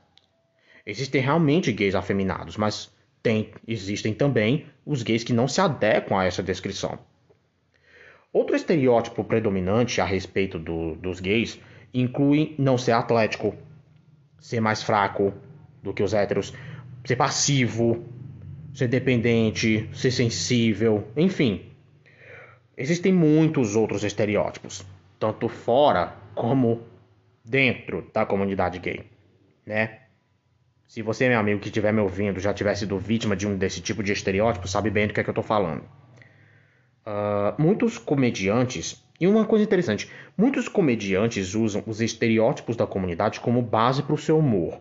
Existem 0.87 1.21
realmente 1.21 1.73
gays 1.73 1.95
afeminados, 1.95 2.57
mas 2.57 2.93
tem, 3.23 3.53
existem 3.67 4.13
também 4.13 4.67
os 4.85 5.03
gays 5.03 5.25
que 5.25 5.33
não 5.33 5.49
se 5.49 5.61
adequam 5.61 6.19
a 6.19 6.25
essa 6.25 6.43
descrição. 6.43 6.99
Outro 8.33 8.55
estereótipo 8.55 9.25
predominante 9.25 10.01
a 10.01 10.05
respeito 10.05 10.59
do, 10.59 10.95
dos 10.97 11.21
gays 11.21 11.59
inclui 11.93 12.55
não 12.59 12.77
ser 12.77 12.93
atlético, 12.93 13.55
ser 14.39 14.61
mais 14.61 14.83
fraco 14.83 15.33
do 15.83 15.95
que 15.95 16.03
os 16.03 16.13
héteros, 16.13 16.53
ser 17.05 17.17
passivo, 17.17 18.05
ser 18.75 18.89
dependente, 18.89 19.89
ser 19.93 20.11
sensível, 20.11 21.07
enfim. 21.17 21.71
Existem 22.77 23.13
muitos 23.13 23.77
outros 23.77 24.03
estereótipos, 24.03 24.85
tanto 25.19 25.49
fora 25.49 26.17
como 26.35 26.83
dentro 27.45 28.11
da 28.13 28.27
comunidade 28.27 28.81
gay, 28.81 29.05
né? 29.65 30.01
Se 30.87 31.03
você, 31.03 31.29
meu 31.29 31.39
amigo, 31.39 31.61
que 31.61 31.69
estiver 31.69 31.93
me 31.93 32.01
ouvindo, 32.01 32.39
já 32.39 32.53
tiver 32.55 32.75
sido 32.75 32.99
vítima 32.99 33.35
de 33.35 33.47
um 33.47 33.57
desse 33.57 33.81
tipo 33.81 34.03
de 34.03 34.13
estereótipo, 34.13 34.69
sabe 34.69 34.91
bem 34.91 35.07
do 35.07 35.15
que 35.15 35.21
é 35.21 35.25
que 35.25 35.31
eu 35.31 35.33
estou 35.33 35.45
falando. 35.45 35.83
Uh, 37.07 37.61
muitos 37.61 37.99
comediantes 37.99 39.05
E 39.21 39.27
uma 39.27 39.45
coisa 39.45 39.65
interessante, 39.65 40.11
muitos 40.37 40.69
comediantes 40.69 41.55
usam 41.55 41.83
os 41.87 42.01
estereótipos 42.01 42.77
da 42.77 42.87
comunidade 42.87 43.41
como 43.41 43.63
base 43.63 44.03
para 44.03 44.15
o 44.15 44.19
seu 44.19 44.39
humor. 44.39 44.81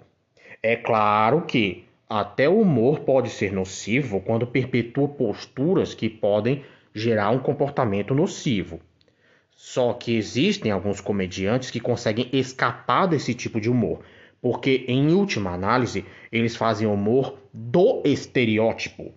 É 0.61 0.75
claro 0.75 1.43
que 1.43 1.85
até 2.09 2.49
o 2.49 2.59
humor 2.59 3.01
pode 3.01 3.29
ser 3.29 3.51
nocivo 3.51 4.19
quando 4.21 4.47
perpetua 4.47 5.07
posturas 5.07 5.93
que 5.93 6.09
podem 6.09 6.63
gerar 6.93 7.29
um 7.29 7.39
comportamento 7.39 8.15
nocivo. 8.15 8.79
Só 9.55 9.93
que 9.93 10.15
existem 10.15 10.71
alguns 10.71 10.99
comediantes 10.99 11.69
que 11.69 11.79
conseguem 11.79 12.27
escapar 12.33 13.07
desse 13.07 13.33
tipo 13.33 13.61
de 13.61 13.69
humor, 13.69 14.01
porque 14.43 14.83
em 14.89 15.13
última 15.13 15.51
análise 15.51 16.03
eles 16.29 16.53
fazem 16.53 16.85
humor 16.85 17.39
do 17.53 18.01
estereótipo, 18.03 19.13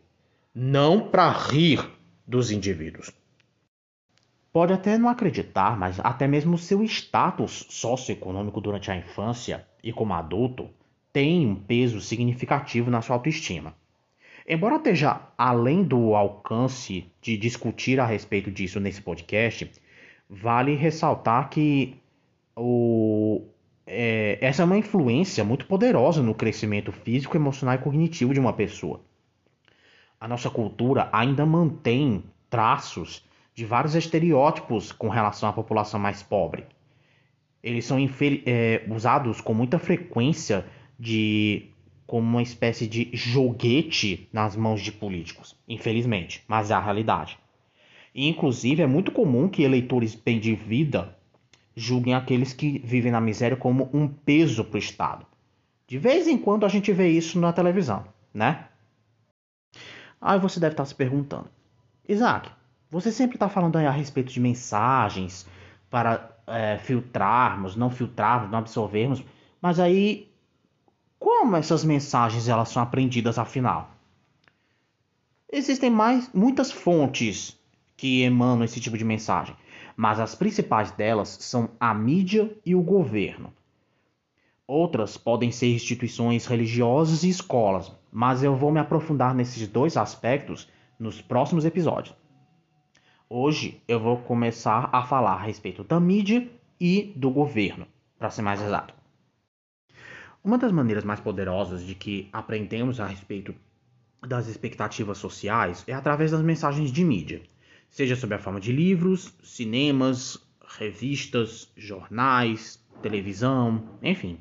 não 0.54 1.08
para 1.08 1.28
rir 1.32 1.84
dos 2.24 2.52
indivíduos. 2.52 3.10
Pode 4.52 4.72
até 4.72 4.96
não 4.96 5.08
acreditar, 5.08 5.76
mas 5.76 5.98
até 5.98 6.28
mesmo 6.28 6.56
seu 6.56 6.80
status 6.84 7.66
socioeconômico 7.68 8.60
durante 8.60 8.88
a 8.88 8.96
infância 8.96 9.66
e 9.82 9.92
como 9.92 10.14
adulto 10.14 10.70
tem 11.12 11.44
um 11.44 11.56
peso 11.56 12.00
significativo 12.00 12.88
na 12.88 13.02
sua 13.02 13.16
autoestima. 13.16 13.74
Embora 14.48 14.76
esteja 14.76 15.20
além 15.36 15.82
do 15.82 16.14
alcance 16.14 17.04
de 17.20 17.36
discutir 17.36 17.98
a 17.98 18.06
respeito 18.06 18.48
disso 18.48 18.78
nesse 18.78 19.02
podcast, 19.02 19.68
vale 20.30 20.76
ressaltar 20.76 21.50
que 21.50 21.96
o, 22.54 23.42
é, 23.86 24.38
essa 24.40 24.62
é 24.62 24.64
uma 24.64 24.76
influência 24.76 25.44
muito 25.44 25.66
poderosa 25.66 26.22
no 26.22 26.34
crescimento 26.34 26.90
físico, 26.90 27.36
emocional 27.36 27.76
e 27.76 27.78
cognitivo 27.78 28.34
de 28.34 28.40
uma 28.40 28.52
pessoa. 28.52 29.00
A 30.20 30.26
nossa 30.26 30.50
cultura 30.50 31.08
ainda 31.12 31.46
mantém 31.46 32.24
traços 32.50 33.24
de 33.54 33.64
vários 33.64 33.94
estereótipos 33.94 34.90
com 34.90 35.08
relação 35.08 35.48
à 35.48 35.52
população 35.52 36.00
mais 36.00 36.22
pobre. 36.22 36.64
Eles 37.62 37.84
são 37.84 37.98
é, 38.44 38.84
usados 38.88 39.40
com 39.40 39.54
muita 39.54 39.78
frequência 39.78 40.66
de 40.98 41.70
como 42.06 42.26
uma 42.26 42.42
espécie 42.42 42.86
de 42.86 43.10
joguete 43.12 44.28
nas 44.32 44.54
mãos 44.54 44.80
de 44.80 44.92
políticos, 44.92 45.56
infelizmente, 45.68 46.44
mas 46.46 46.70
é 46.70 46.74
a 46.74 46.80
realidade. 46.80 47.38
E, 48.14 48.28
inclusive, 48.28 48.82
é 48.82 48.86
muito 48.86 49.10
comum 49.10 49.48
que 49.48 49.62
eleitores 49.62 50.14
bem 50.14 50.38
de 50.38 50.54
vida 50.54 51.16
julguem 51.76 52.14
aqueles 52.14 52.52
que 52.52 52.78
vivem 52.78 53.12
na 53.12 53.20
miséria 53.20 53.56
como 53.56 53.90
um 53.92 54.08
peso 54.08 54.64
para 54.64 54.76
o 54.76 54.78
Estado. 54.78 55.26
De 55.86 55.98
vez 55.98 56.26
em 56.26 56.38
quando 56.38 56.64
a 56.64 56.68
gente 56.68 56.92
vê 56.92 57.10
isso 57.10 57.38
na 57.38 57.52
televisão, 57.52 58.04
né? 58.32 58.66
Aí 60.20 60.38
você 60.40 60.58
deve 60.58 60.72
estar 60.72 60.86
se 60.86 60.94
perguntando, 60.94 61.48
Isaac, 62.08 62.50
você 62.90 63.12
sempre 63.12 63.36
está 63.36 63.48
falando 63.48 63.76
a 63.76 63.90
respeito 63.90 64.32
de 64.32 64.40
mensagens 64.40 65.46
para 65.90 66.36
é, 66.46 66.78
filtrarmos, 66.78 67.76
não 67.76 67.90
filtrarmos, 67.90 68.50
não 68.50 68.58
absorvermos, 68.58 69.22
mas 69.60 69.78
aí 69.78 70.32
como 71.18 71.56
essas 71.56 71.84
mensagens 71.84 72.48
elas 72.48 72.68
são 72.68 72.82
aprendidas 72.82 73.38
afinal? 73.38 73.90
Existem 75.50 75.90
mais 75.90 76.30
muitas 76.32 76.70
fontes 76.70 77.56
que 77.96 78.22
emanam 78.22 78.64
esse 78.64 78.80
tipo 78.80 78.98
de 78.98 79.04
mensagem, 79.04 79.56
mas 79.96 80.20
as 80.20 80.34
principais 80.34 80.90
delas 80.90 81.28
são 81.40 81.70
a 81.80 81.94
mídia 81.94 82.54
e 82.64 82.74
o 82.74 82.82
governo. 82.82 83.52
Outras 84.66 85.16
podem 85.16 85.50
ser 85.50 85.72
instituições 85.72 86.44
religiosas 86.44 87.22
e 87.22 87.30
escolas, 87.30 87.90
mas 88.12 88.42
eu 88.42 88.54
vou 88.54 88.70
me 88.70 88.80
aprofundar 88.80 89.34
nesses 89.34 89.66
dois 89.66 89.96
aspectos 89.96 90.68
nos 90.98 91.22
próximos 91.22 91.64
episódios. 91.64 92.14
Hoje 93.28 93.80
eu 93.88 93.98
vou 93.98 94.18
começar 94.18 94.90
a 94.92 95.02
falar 95.02 95.34
a 95.34 95.42
respeito 95.42 95.82
da 95.82 95.98
mídia 95.98 96.48
e 96.78 97.12
do 97.16 97.30
governo, 97.30 97.86
para 98.18 98.30
ser 98.30 98.42
mais 98.42 98.60
exato. 98.60 98.94
Uma 100.44 100.58
das 100.58 100.70
maneiras 100.70 101.04
mais 101.04 101.20
poderosas 101.20 101.82
de 101.82 101.94
que 101.94 102.28
aprendemos 102.32 103.00
a 103.00 103.06
respeito 103.06 103.54
das 104.26 104.46
expectativas 104.46 105.18
sociais 105.18 105.84
é 105.86 105.92
através 105.92 106.30
das 106.30 106.42
mensagens 106.42 106.92
de 106.92 107.04
mídia, 107.04 107.42
seja 107.90 108.16
sob 108.16 108.34
a 108.34 108.38
forma 108.38 108.60
de 108.60 108.72
livros, 108.72 109.34
cinemas, 109.42 110.38
revistas, 110.78 111.70
jornais, 111.76 112.82
televisão, 113.02 113.98
enfim. 114.02 114.38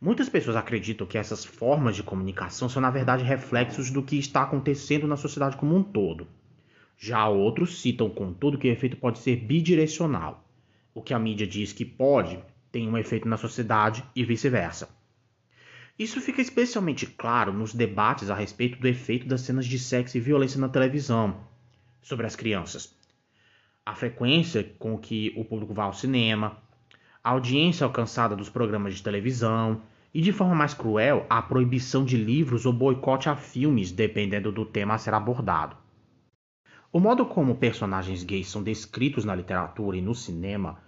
Muitas 0.00 0.28
pessoas 0.28 0.56
acreditam 0.56 1.06
que 1.06 1.16
essas 1.16 1.44
formas 1.44 1.96
de 1.96 2.02
comunicação 2.02 2.68
são, 2.68 2.82
na 2.82 2.90
verdade, 2.90 3.24
reflexos 3.24 3.90
do 3.90 4.02
que 4.02 4.18
está 4.18 4.42
acontecendo 4.42 5.06
na 5.06 5.16
sociedade 5.16 5.56
como 5.56 5.74
um 5.74 5.82
todo. 5.82 6.26
Já 6.98 7.26
outros 7.28 7.80
citam, 7.80 8.10
contudo, 8.10 8.58
que 8.58 8.68
o 8.68 8.72
efeito 8.72 8.96
pode 8.96 9.18
ser 9.18 9.36
bidirecional. 9.36 10.46
O 10.92 11.02
que 11.02 11.14
a 11.14 11.18
mídia 11.18 11.46
diz 11.46 11.72
que 11.72 11.84
pode 11.84 12.38
tem 12.70 12.88
um 12.88 12.98
efeito 12.98 13.26
na 13.26 13.36
sociedade 13.36 14.04
e 14.14 14.24
vice-versa. 14.24 14.88
Isso 15.98 16.20
fica 16.20 16.42
especialmente 16.42 17.06
claro 17.06 17.52
nos 17.52 17.72
debates 17.72 18.28
a 18.28 18.34
respeito 18.34 18.78
do 18.80 18.88
efeito 18.88 19.26
das 19.26 19.42
cenas 19.42 19.64
de 19.64 19.78
sexo 19.78 20.18
e 20.18 20.20
violência 20.20 20.60
na 20.60 20.68
televisão 20.68 21.53
sobre 22.04 22.26
as 22.26 22.36
crianças. 22.36 22.94
A 23.84 23.94
frequência 23.94 24.62
com 24.78 24.96
que 24.96 25.32
o 25.36 25.44
público 25.44 25.74
vai 25.74 25.86
ao 25.86 25.92
cinema, 25.92 26.56
a 27.22 27.30
audiência 27.30 27.84
alcançada 27.84 28.36
dos 28.36 28.48
programas 28.48 28.94
de 28.94 29.02
televisão 29.02 29.82
e, 30.12 30.20
de 30.20 30.30
forma 30.30 30.54
mais 30.54 30.74
cruel, 30.74 31.26
a 31.28 31.42
proibição 31.42 32.04
de 32.04 32.16
livros 32.16 32.66
ou 32.66 32.72
boicote 32.72 33.28
a 33.28 33.34
filmes, 33.34 33.90
dependendo 33.90 34.52
do 34.52 34.64
tema 34.64 34.94
a 34.94 34.98
ser 34.98 35.12
abordado. 35.14 35.76
O 36.92 37.00
modo 37.00 37.26
como 37.26 37.56
personagens 37.56 38.22
gays 38.22 38.48
são 38.48 38.62
descritos 38.62 39.24
na 39.24 39.34
literatura 39.34 39.96
e 39.96 40.02
no 40.02 40.14
cinema 40.14 40.78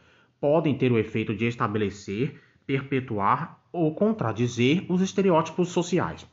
podem 0.41 0.77
ter 0.77 0.93
o 0.93 0.99
efeito 0.99 1.35
de 1.35 1.47
estabelecer, 1.47 2.41
perpetuar 2.65 3.61
ou 3.73 3.95
contradizer 3.95 4.85
os 4.89 5.01
estereótipos 5.01 5.71
sociais. 5.71 6.27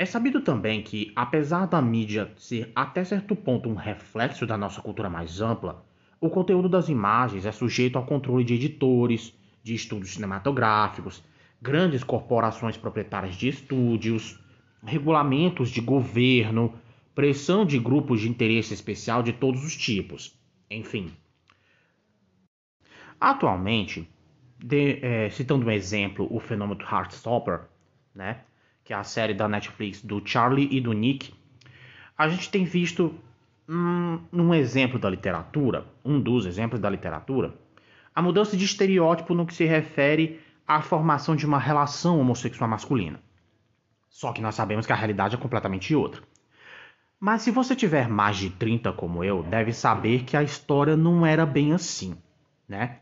É 0.00 0.06
sabido 0.06 0.40
também 0.40 0.82
que, 0.82 1.12
apesar 1.14 1.66
da 1.66 1.82
mídia 1.82 2.32
ser 2.38 2.72
até 2.74 3.04
certo 3.04 3.36
ponto 3.36 3.68
um 3.68 3.74
reflexo 3.74 4.46
da 4.46 4.56
nossa 4.56 4.80
cultura 4.80 5.10
mais 5.10 5.42
ampla, 5.42 5.84
o 6.18 6.30
conteúdo 6.30 6.70
das 6.70 6.88
imagens 6.88 7.44
é 7.44 7.52
sujeito 7.52 7.98
ao 7.98 8.06
controle 8.06 8.42
de 8.42 8.54
editores, 8.54 9.38
de 9.62 9.74
estúdios 9.74 10.14
cinematográficos, 10.14 11.22
grandes 11.60 12.02
corporações 12.02 12.78
proprietárias 12.78 13.34
de 13.34 13.48
estúdios, 13.48 14.42
regulamentos 14.82 15.68
de 15.68 15.82
governo, 15.82 16.72
pressão 17.14 17.66
de 17.66 17.78
grupos 17.78 18.22
de 18.22 18.30
interesse 18.30 18.72
especial 18.72 19.22
de 19.22 19.34
todos 19.34 19.62
os 19.62 19.76
tipos, 19.76 20.34
enfim. 20.70 21.12
Atualmente, 23.20 24.08
de, 24.58 24.98
é, 25.04 25.28
citando 25.28 25.66
um 25.66 25.70
exemplo, 25.70 26.26
o 26.30 26.40
fenômeno 26.40 26.80
Heartstopper, 26.80 27.68
né, 28.14 28.44
que 28.90 28.94
é 28.94 28.96
a 28.96 29.04
série 29.04 29.34
da 29.34 29.46
Netflix 29.46 30.02
do 30.02 30.20
Charlie 30.24 30.68
e 30.68 30.80
do 30.80 30.92
Nick, 30.92 31.32
a 32.18 32.28
gente 32.28 32.50
tem 32.50 32.64
visto 32.64 33.14
um, 33.68 34.18
um 34.32 34.52
exemplo 34.52 34.98
da 34.98 35.08
literatura, 35.08 35.86
um 36.04 36.20
dos 36.20 36.44
exemplos 36.44 36.80
da 36.80 36.90
literatura, 36.90 37.54
a 38.12 38.20
mudança 38.20 38.56
de 38.56 38.64
estereótipo 38.64 39.32
no 39.32 39.46
que 39.46 39.54
se 39.54 39.64
refere 39.64 40.40
à 40.66 40.82
formação 40.82 41.36
de 41.36 41.46
uma 41.46 41.60
relação 41.60 42.18
homossexual 42.18 42.68
masculina. 42.68 43.20
Só 44.08 44.32
que 44.32 44.42
nós 44.42 44.56
sabemos 44.56 44.86
que 44.86 44.92
a 44.92 44.96
realidade 44.96 45.36
é 45.36 45.38
completamente 45.38 45.94
outra. 45.94 46.20
Mas 47.20 47.42
se 47.42 47.52
você 47.52 47.76
tiver 47.76 48.08
mais 48.08 48.38
de 48.38 48.50
30 48.50 48.92
como 48.94 49.22
eu, 49.22 49.44
deve 49.44 49.72
saber 49.72 50.24
que 50.24 50.36
a 50.36 50.42
história 50.42 50.96
não 50.96 51.24
era 51.24 51.46
bem 51.46 51.72
assim, 51.72 52.16
né? 52.68 52.98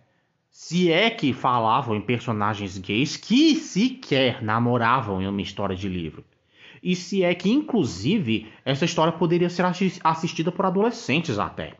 Se 0.60 0.90
é 0.90 1.08
que 1.08 1.32
falavam 1.32 1.94
em 1.94 2.00
personagens 2.00 2.76
gays 2.78 3.16
que 3.16 3.54
sequer 3.54 4.42
namoravam 4.42 5.22
em 5.22 5.28
uma 5.28 5.40
história 5.40 5.74
de 5.74 5.88
livro. 5.88 6.24
E 6.82 6.96
se 6.96 7.22
é 7.22 7.32
que, 7.32 7.48
inclusive, 7.48 8.52
essa 8.64 8.84
história 8.84 9.12
poderia 9.12 9.48
ser 9.48 9.64
assistida 10.02 10.50
por 10.50 10.66
adolescentes 10.66 11.38
até. 11.38 11.76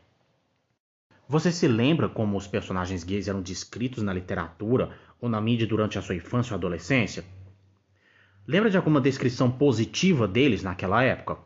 Você 1.27 1.51
se 1.51 1.67
lembra 1.67 2.07
como 2.07 2.37
os 2.37 2.47
personagens 2.47 3.03
gays 3.03 3.27
eram 3.27 3.41
descritos 3.41 4.01
na 4.01 4.13
literatura 4.13 4.97
ou 5.19 5.27
na 5.27 5.41
mídia 5.41 5.67
durante 5.67 5.99
a 5.99 6.01
sua 6.01 6.15
infância 6.15 6.53
ou 6.53 6.57
adolescência? 6.57 7.25
Lembra 8.47 8.69
de 8.69 8.77
alguma 8.77 9.01
descrição 9.01 9.51
positiva 9.51 10.25
deles 10.25 10.63
naquela 10.63 11.03
época? 11.03 11.37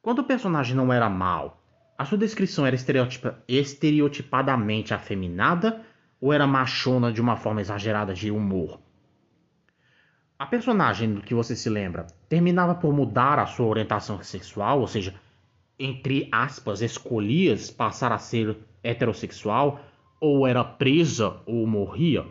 Quando 0.00 0.20
o 0.20 0.24
personagem 0.24 0.74
não 0.74 0.90
era 0.90 1.10
mal, 1.10 1.62
a 1.98 2.06
sua 2.06 2.16
descrição 2.16 2.64
era 2.64 2.74
estereotipa 2.74 3.44
estereotipadamente 3.46 4.94
afeminada 4.94 5.84
ou 6.20 6.32
era 6.32 6.46
machona 6.46 7.12
de 7.12 7.20
uma 7.20 7.36
forma 7.36 7.60
exagerada 7.60 8.12
de 8.12 8.30
humor? 8.30 8.80
A 10.38 10.46
personagem 10.46 11.14
do 11.14 11.20
que 11.20 11.34
você 11.34 11.54
se 11.54 11.68
lembra 11.68 12.06
terminava 12.28 12.74
por 12.74 12.92
mudar 12.92 13.38
a 13.38 13.46
sua 13.46 13.66
orientação 13.66 14.22
sexual, 14.22 14.80
ou 14.80 14.86
seja, 14.86 15.14
entre 15.78 16.28
aspas, 16.32 16.80
escolhia 16.80 17.56
passar 17.76 18.12
a 18.12 18.18
ser 18.18 18.56
heterossexual, 18.82 19.80
ou 20.20 20.46
era 20.46 20.62
presa 20.62 21.40
ou 21.46 21.66
morria? 21.66 22.26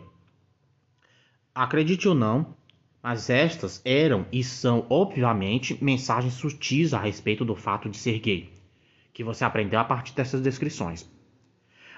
Acredite 1.54 2.08
ou 2.08 2.14
não, 2.14 2.54
mas 3.02 3.30
estas 3.30 3.80
eram 3.84 4.26
e 4.30 4.42
são, 4.44 4.86
obviamente, 4.90 5.82
mensagens 5.82 6.34
sutis 6.34 6.92
a 6.92 6.98
respeito 6.98 7.44
do 7.44 7.54
fato 7.54 7.88
de 7.88 7.96
ser 7.96 8.18
gay, 8.18 8.52
que 9.12 9.24
você 9.24 9.44
aprendeu 9.44 9.80
a 9.80 9.84
partir 9.84 10.14
dessas 10.14 10.40
descrições. 10.40 11.08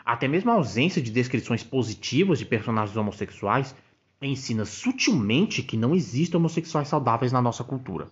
Até 0.04 0.26
mesmo 0.26 0.50
a 0.50 0.54
ausência 0.54 1.00
de 1.00 1.10
descrições 1.10 1.62
positivas 1.62 2.38
de 2.38 2.44
personagens 2.44 2.96
homossexuais 2.96 3.74
ensina 4.20 4.64
sutilmente 4.64 5.62
que 5.62 5.76
não 5.76 5.94
existem 5.94 6.38
homossexuais 6.38 6.88
saudáveis 6.88 7.32
na 7.32 7.42
nossa 7.42 7.64
cultura. 7.64 8.08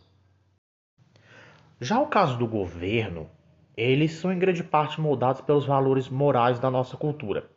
Já 1.80 2.00
o 2.00 2.06
caso 2.06 2.36
do 2.36 2.46
governo, 2.46 3.28
eles 3.76 4.12
são 4.12 4.32
em 4.32 4.38
grande 4.38 4.62
parte 4.62 5.00
moldados 5.00 5.40
pelos 5.40 5.66
valores 5.66 6.08
morais 6.08 6.58
da 6.58 6.70
nossa 6.70 6.96
cultura, 6.96 7.48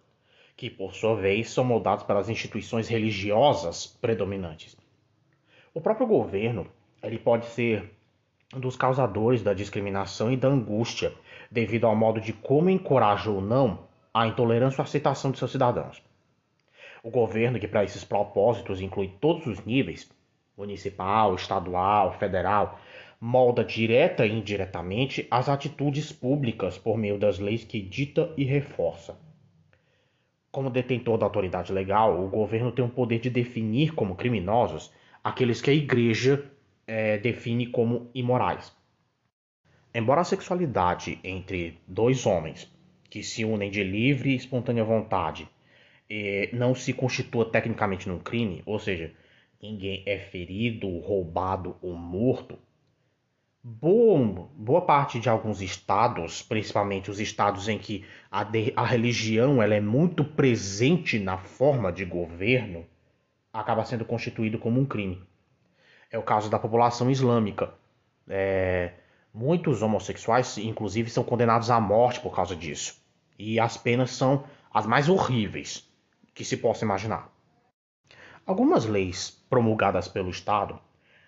que 0.56 0.70
por 0.70 0.94
sua 0.94 1.16
vez 1.16 1.50
são 1.50 1.64
moldados 1.64 2.06
pelas 2.06 2.30
instituições 2.30 2.88
religiosas 2.88 3.86
predominantes. 3.86 4.78
O 5.74 5.82
próprio 5.82 6.08
governo, 6.08 6.68
ele 7.02 7.18
pode 7.18 7.48
ser 7.48 7.92
um 8.56 8.60
dos 8.60 8.76
causadores 8.76 9.44
da 9.44 9.54
discriminação 9.54 10.32
e 10.32 10.38
da 10.38 10.48
angústia, 10.48 11.14
devido 11.52 11.86
ao 11.86 11.96
modo 11.96 12.22
de 12.22 12.32
como 12.32 12.70
encoraja 12.70 13.30
ou 13.30 13.42
não 13.42 13.92
a 14.14 14.28
intolerância 14.28 14.82
ou 14.82 14.84
aceitação 14.84 15.32
de 15.32 15.40
seus 15.40 15.52
cidadãos. 15.52 16.02
O 17.04 17.10
governo, 17.10 17.60
que 17.60 17.68
para 17.68 17.84
esses 17.84 18.04
propósitos 18.04 18.80
inclui 18.80 19.12
todos 19.20 19.48
os 19.48 19.66
níveis 19.66 20.10
municipal, 20.56 21.36
estadual, 21.36 22.14
federal 22.14 22.80
molda 23.26 23.64
direta 23.64 24.26
e 24.26 24.34
indiretamente 24.34 25.26
as 25.32 25.48
atitudes 25.48 26.12
públicas 26.12 26.78
por 26.78 26.98
meio 26.98 27.18
das 27.18 27.40
leis 27.40 27.64
que 27.64 27.82
dita 27.82 28.34
e 28.36 28.44
reforça. 28.44 29.18
Como 30.52 30.70
detentor 30.70 31.18
da 31.18 31.26
autoridade 31.26 31.72
legal, 31.72 32.22
o 32.22 32.28
governo 32.28 32.74
tem 32.74 32.84
o 32.84 32.90
poder 32.90 33.20
de 33.20 33.30
definir 33.30 33.94
como 33.94 34.18
criminosos 34.18 34.92
aqueles 35.24 35.62
que 35.62 35.70
a 35.70 35.74
igreja 35.74 36.52
é, 36.86 37.18
define 37.18 37.68
como 37.68 38.12
imorais. 38.14 38.76
Embora 39.96 40.20
a 40.20 40.26
sexualidade 40.26 41.18
entre 41.24 41.80
dois 41.88 42.26
homens 42.26 42.73
que 43.14 43.22
se 43.22 43.46
unem 43.46 43.70
de 43.70 43.84
livre 43.84 44.32
e 44.32 44.36
espontânea 44.36 44.84
vontade 44.84 45.48
não 46.52 46.74
se 46.74 46.92
constitua 46.92 47.46
tecnicamente 47.46 48.10
num 48.10 48.18
crime, 48.18 48.64
ou 48.66 48.80
seja, 48.80 49.14
ninguém 49.62 50.02
é 50.08 50.18
ferido, 50.18 50.98
roubado 50.98 51.78
ou 51.80 51.94
morto, 51.94 52.58
boa, 53.64 54.50
boa 54.56 54.82
parte 54.82 55.20
de 55.20 55.30
alguns 55.30 55.62
estados, 55.62 56.42
principalmente 56.42 57.12
os 57.12 57.20
estados 57.20 57.70
em 57.70 57.78
que 57.78 58.04
a, 58.32 58.44
de, 58.44 58.74
a 58.76 58.84
religião 58.84 59.62
ela 59.62 59.76
é 59.76 59.80
muito 59.80 60.24
presente 60.24 61.20
na 61.20 61.38
forma 61.38 61.92
de 61.92 62.06
governo, 62.06 62.84
acaba 63.54 63.86
sendo 63.86 64.06
constituído 64.06 64.58
como 64.58 64.82
um 64.82 64.86
crime. 64.88 65.22
É 66.10 66.18
o 66.18 66.24
caso 66.24 66.50
da 66.50 66.58
população 66.58 67.12
islâmica. 67.12 67.76
É, 68.28 68.94
muitos 69.32 69.84
homossexuais, 69.84 70.58
inclusive, 70.58 71.12
são 71.12 71.24
condenados 71.24 71.70
à 71.70 71.80
morte 71.80 72.20
por 72.20 72.36
causa 72.36 72.56
disso. 72.56 73.03
E 73.46 73.60
as 73.60 73.76
penas 73.76 74.12
são 74.12 74.46
as 74.74 74.86
mais 74.86 75.10
horríveis 75.10 75.86
que 76.34 76.46
se 76.46 76.56
possa 76.56 76.86
imaginar. 76.86 77.30
Algumas 78.46 78.86
leis 78.86 79.32
promulgadas 79.50 80.08
pelo 80.08 80.30
Estado 80.30 80.80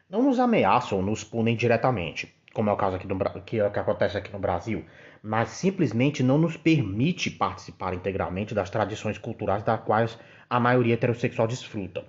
não 0.09 0.23
nos 0.23 0.39
ameaçam 0.39 0.99
ou 0.99 1.03
nos 1.03 1.25
punem 1.25 1.57
diretamente, 1.57 2.33
como 2.53 2.69
é 2.69 2.73
o 2.73 2.77
caso 2.77 2.95
aqui 2.95 3.05
do, 3.05 3.17
que, 3.41 3.69
que 3.69 3.79
acontece 3.79 4.17
aqui 4.17 4.31
no 4.31 4.39
Brasil, 4.39 4.85
mas 5.21 5.49
simplesmente 5.49 6.23
não 6.23 6.37
nos 6.37 6.55
permite 6.55 7.29
participar 7.29 7.93
integralmente 7.93 8.55
das 8.55 8.69
tradições 8.69 9.17
culturais 9.17 9.61
das 9.61 9.81
quais 9.81 10.17
a 10.49 10.57
maioria 10.57 10.93
heterossexual 10.93 11.49
desfruta. 11.49 12.05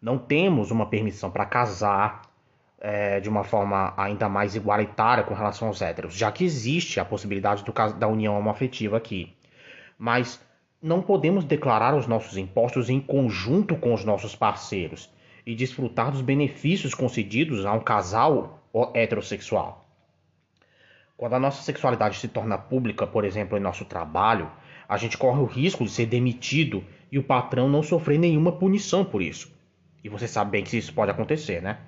Não 0.00 0.18
temos 0.18 0.70
uma 0.70 0.88
permissão 0.88 1.32
para 1.32 1.46
casar 1.46 2.22
é, 2.80 3.20
de 3.20 3.28
uma 3.28 3.44
forma 3.44 3.94
ainda 3.96 4.28
mais 4.28 4.54
igualitária 4.54 5.24
com 5.24 5.34
relação 5.34 5.68
aos 5.68 5.80
héteros, 5.80 6.14
já 6.14 6.30
que 6.30 6.44
existe 6.44 7.00
a 7.00 7.04
possibilidade 7.04 7.64
do, 7.64 7.72
da 7.98 8.06
união 8.06 8.38
homoafetiva 8.38 8.96
aqui. 8.96 9.34
Mas 9.98 10.40
não 10.82 11.00
podemos 11.00 11.44
declarar 11.44 11.94
os 11.94 12.06
nossos 12.06 12.36
impostos 12.36 12.90
em 12.90 13.00
conjunto 13.00 13.76
com 13.76 13.94
os 13.94 14.04
nossos 14.04 14.34
parceiros 14.34 15.10
e 15.44 15.54
desfrutar 15.54 16.10
dos 16.10 16.20
benefícios 16.20 16.94
concedidos 16.94 17.64
a 17.64 17.72
um 17.72 17.80
casal 17.80 18.62
heterossexual. 18.94 19.88
Quando 21.16 21.32
a 21.34 21.40
nossa 21.40 21.62
sexualidade 21.62 22.18
se 22.18 22.28
torna 22.28 22.58
pública, 22.58 23.06
por 23.06 23.24
exemplo, 23.24 23.56
em 23.56 23.60
nosso 23.60 23.86
trabalho, 23.86 24.50
a 24.86 24.98
gente 24.98 25.16
corre 25.16 25.40
o 25.40 25.46
risco 25.46 25.82
de 25.82 25.90
ser 25.90 26.06
demitido 26.06 26.84
e 27.10 27.18
o 27.18 27.22
patrão 27.22 27.68
não 27.68 27.82
sofrer 27.82 28.18
nenhuma 28.18 28.52
punição 28.52 29.04
por 29.04 29.22
isso. 29.22 29.50
E 30.04 30.08
você 30.08 30.28
sabe 30.28 30.50
bem 30.50 30.62
que 30.64 30.76
isso 30.76 30.92
pode 30.92 31.10
acontecer, 31.10 31.62
né? 31.62 31.78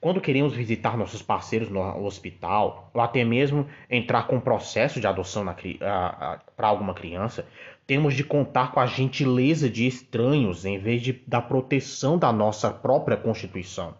Quando 0.00 0.20
queremos 0.20 0.54
visitar 0.54 0.96
nossos 0.96 1.22
parceiros 1.22 1.68
no 1.68 2.04
hospital, 2.04 2.90
ou 2.94 3.00
até 3.00 3.24
mesmo 3.24 3.66
entrar 3.90 4.28
com 4.28 4.36
um 4.36 4.40
processo 4.40 5.00
de 5.00 5.06
adoção 5.08 5.44
para 6.56 6.68
alguma 6.68 6.94
criança, 6.94 7.46
temos 7.84 8.14
de 8.14 8.22
contar 8.22 8.70
com 8.70 8.78
a 8.78 8.86
gentileza 8.86 9.68
de 9.68 9.86
estranhos 9.86 10.64
em 10.64 10.78
vez 10.78 11.02
de, 11.02 11.12
da 11.26 11.40
proteção 11.40 12.16
da 12.16 12.32
nossa 12.32 12.70
própria 12.70 13.16
Constituição. 13.16 13.96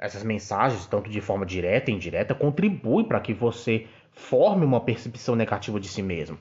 Essas 0.00 0.24
mensagens, 0.24 0.84
tanto 0.86 1.08
de 1.08 1.20
forma 1.20 1.46
direta 1.46 1.90
e 1.90 1.94
indireta, 1.94 2.34
contribuem 2.34 3.06
para 3.06 3.20
que 3.20 3.32
você 3.32 3.86
forme 4.10 4.64
uma 4.64 4.80
percepção 4.80 5.36
negativa 5.36 5.78
de 5.78 5.86
si 5.86 6.02
mesmo. 6.02 6.38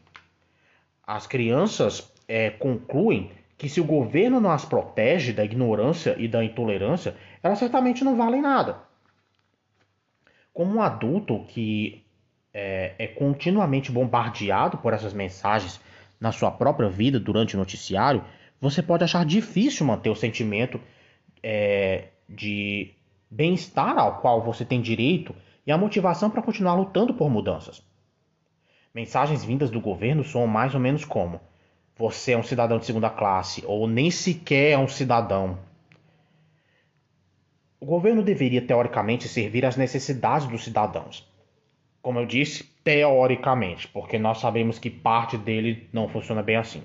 As 1.06 1.28
crianças 1.28 2.12
é, 2.28 2.50
concluem 2.50 3.32
que 3.58 3.70
se 3.70 3.80
o 3.80 3.86
governo 3.86 4.42
não 4.42 4.52
as 4.52 4.66
protege 4.66 5.32
da 5.32 5.46
ignorância 5.46 6.16
e 6.18 6.28
da 6.28 6.44
intolerância, 6.44 7.16
elas 7.44 7.60
certamente 7.60 8.04
não 8.04 8.16
valem 8.16 8.42
nada. 8.42 8.78
Como 10.54 10.76
um 10.76 10.82
adulto 10.82 11.44
que 11.50 12.04
é, 12.54 12.96
é 12.98 13.08
continuamente 13.08 13.92
bombardeado 13.92 14.78
por 14.78 14.94
essas 14.94 15.14
mensagens 15.14 15.82
na 16.20 16.32
sua 16.32 16.50
própria 16.50 16.90
vida 16.90 17.20
durante 17.20 17.56
o 17.56 17.60
noticiário, 17.60 18.24
você 18.62 18.82
pode 18.82 19.04
achar 19.04 19.26
difícil 19.26 19.86
manter 19.86 20.10
o 20.10 20.16
sentimento 20.16 20.80
é, 21.42 22.10
de 22.30 22.94
bem-estar 23.30 23.98
ao 23.98 24.22
qual 24.22 24.42
você 24.42 24.64
tem 24.64 24.80
direito 24.80 25.36
e 25.68 25.72
a 25.72 25.78
motivação 25.78 26.30
para 26.30 26.42
continuar 26.42 26.76
lutando 26.76 27.14
por 27.14 27.30
mudanças. 27.30 27.84
Mensagens 28.94 29.44
vindas 29.44 29.70
do 29.70 29.82
governo 29.82 30.24
são 30.24 30.46
mais 30.48 30.74
ou 30.74 30.80
menos 30.80 31.04
como: 31.04 31.42
você 31.98 32.34
é 32.34 32.38
um 32.38 32.44
cidadão 32.44 32.78
de 32.78 32.86
segunda 32.86 33.10
classe 33.10 33.64
ou 33.66 33.88
nem 33.88 34.12
sequer 34.12 34.72
é 34.72 34.78
um 34.78 34.88
cidadão. 34.88 35.58
O 37.84 37.86
governo 37.86 38.24
deveria 38.24 38.66
teoricamente 38.66 39.28
servir 39.28 39.66
às 39.66 39.76
necessidades 39.76 40.48
dos 40.48 40.64
cidadãos. 40.64 41.30
Como 42.02 42.18
eu 42.18 42.26
disse, 42.26 42.64
teoricamente, 42.82 43.90
porque 43.90 44.18
nós 44.18 44.38
sabemos 44.38 44.80
que 44.80 44.90
parte 44.90 45.38
dele 45.38 45.90
não 45.92 46.08
funciona 46.08 46.42
bem 46.42 46.56
assim. 46.56 46.82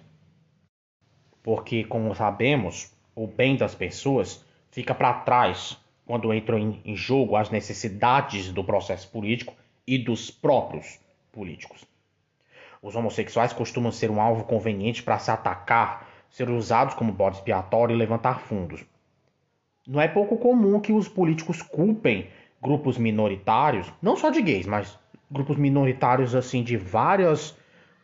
Porque, 1.41 1.85
como 1.85 2.17
sabemos, 2.17 2.93
o 3.15 3.29
bem 3.29 3.55
das 3.55 3.77
pessoas 3.77 4.45
fica 4.73 4.93
para 4.93 5.21
trás 5.21 5.79
quando 6.05 6.35
entram 6.35 6.59
em, 6.85 6.97
jogo 6.97 7.37
as 7.37 7.49
necessidades 7.49 8.51
do 8.51 8.65
processo 8.65 9.09
político 9.09 9.55
e 9.87 9.99
dos 9.99 10.33
próprios 10.33 10.99
políticos. 11.31 11.85
Os 12.83 12.97
homossexuais 12.97 13.53
costumam 13.53 13.93
ser 13.93 14.11
um 14.11 14.21
alvo 14.21 14.43
conveniente 14.43 15.05
para 15.05 15.21
se 15.21 15.31
atacar, 15.31 16.09
ser 16.29 16.51
usados 16.51 16.95
como 16.95 17.13
bode 17.13 17.37
expiatório 17.37 17.95
e 17.95 17.97
levantar 17.97 18.41
fundos. 18.41 18.85
Não 19.89 19.99
é 19.99 20.07
pouco 20.07 20.37
comum 20.37 20.79
que 20.81 20.93
os 20.93 21.09
políticos 21.09 21.63
culpem 21.63 22.27
grupos 22.63 22.99
minoritários, 22.99 23.91
não 24.03 24.17
só 24.17 24.29
de 24.29 24.43
gays, 24.43 24.67
mas 24.67 24.99
grupos 25.31 25.57
minoritários 25.57 26.35
assim 26.35 26.63
de 26.63 26.77
várias 26.77 27.53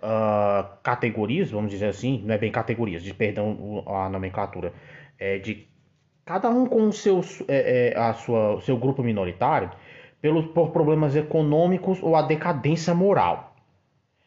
uh, 0.02 0.66
categorias, 0.82 1.50
vamos 1.50 1.70
dizer 1.70 1.86
assim, 1.86 2.22
não 2.24 2.34
é 2.34 2.38
bem 2.38 2.50
categorias, 2.50 3.02
de 3.02 3.12
perdão 3.12 3.84
a 3.86 4.08
nomenclatura, 4.08 4.72
é 5.18 5.38
de 5.38 5.68
cada 6.24 6.48
um 6.48 6.64
com 6.66 6.88
o 6.88 6.92
seu, 6.92 7.20
é, 7.48 7.92
é, 7.92 7.98
a 7.98 8.14
sua, 8.14 8.60
seu 8.62 8.78
grupo 8.78 9.02
minoritário, 9.02 9.70
pelos, 10.22 10.46
por 10.46 10.70
problemas 10.70 11.14
econômicos 11.14 12.02
ou 12.02 12.16
a 12.16 12.22
decadência 12.22 12.94
moral. 12.94 13.54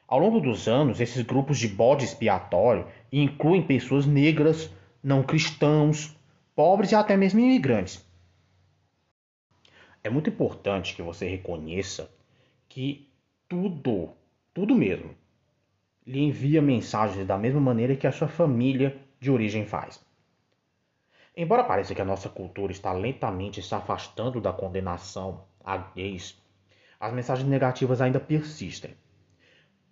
Ao 0.08 0.20
longo 0.20 0.40
dos 0.40 0.68
anos, 0.68 1.02
esses 1.02 1.24
grupos 1.24 1.58
de 1.58 1.68
bode 1.68 2.06
expiatório 2.06 2.86
incluem 3.12 3.64
pessoas 3.64 4.06
negras, 4.06 4.72
não 5.04 5.24
cristãos, 5.24 6.17
pobres 6.58 6.92
e 6.92 6.96
até 6.96 7.16
mesmo 7.16 7.40
imigrantes. 7.40 8.04
É 10.04 10.10
muito 10.10 10.32
importante 10.32 10.96
que 10.96 11.04
você 11.04 11.28
reconheça 11.30 12.10
que 12.68 13.08
tudo, 13.48 14.10
tudo 14.56 14.74
mesmo, 14.74 15.14
lhe 16.04 16.20
envia 16.20 16.60
mensagens 16.60 17.28
da 17.28 17.38
mesma 17.38 17.62
maneira 17.62 17.96
que 17.96 18.08
a 18.08 18.12
sua 18.12 18.28
família 18.28 18.98
de 19.20 19.30
origem 19.30 19.68
faz. 19.68 20.04
Embora 21.36 21.64
pareça 21.64 21.94
que 21.94 22.02
a 22.02 22.06
nossa 22.06 22.28
cultura 22.28 22.72
está 22.72 22.92
lentamente 22.92 23.62
se 23.62 23.76
afastando 23.76 24.42
da 24.42 24.52
condenação 24.52 25.44
a 25.64 25.78
gays, 25.78 26.42
as 27.00 27.14
mensagens 27.14 27.48
negativas 27.48 28.02
ainda 28.02 28.20
persistem. 28.20 28.96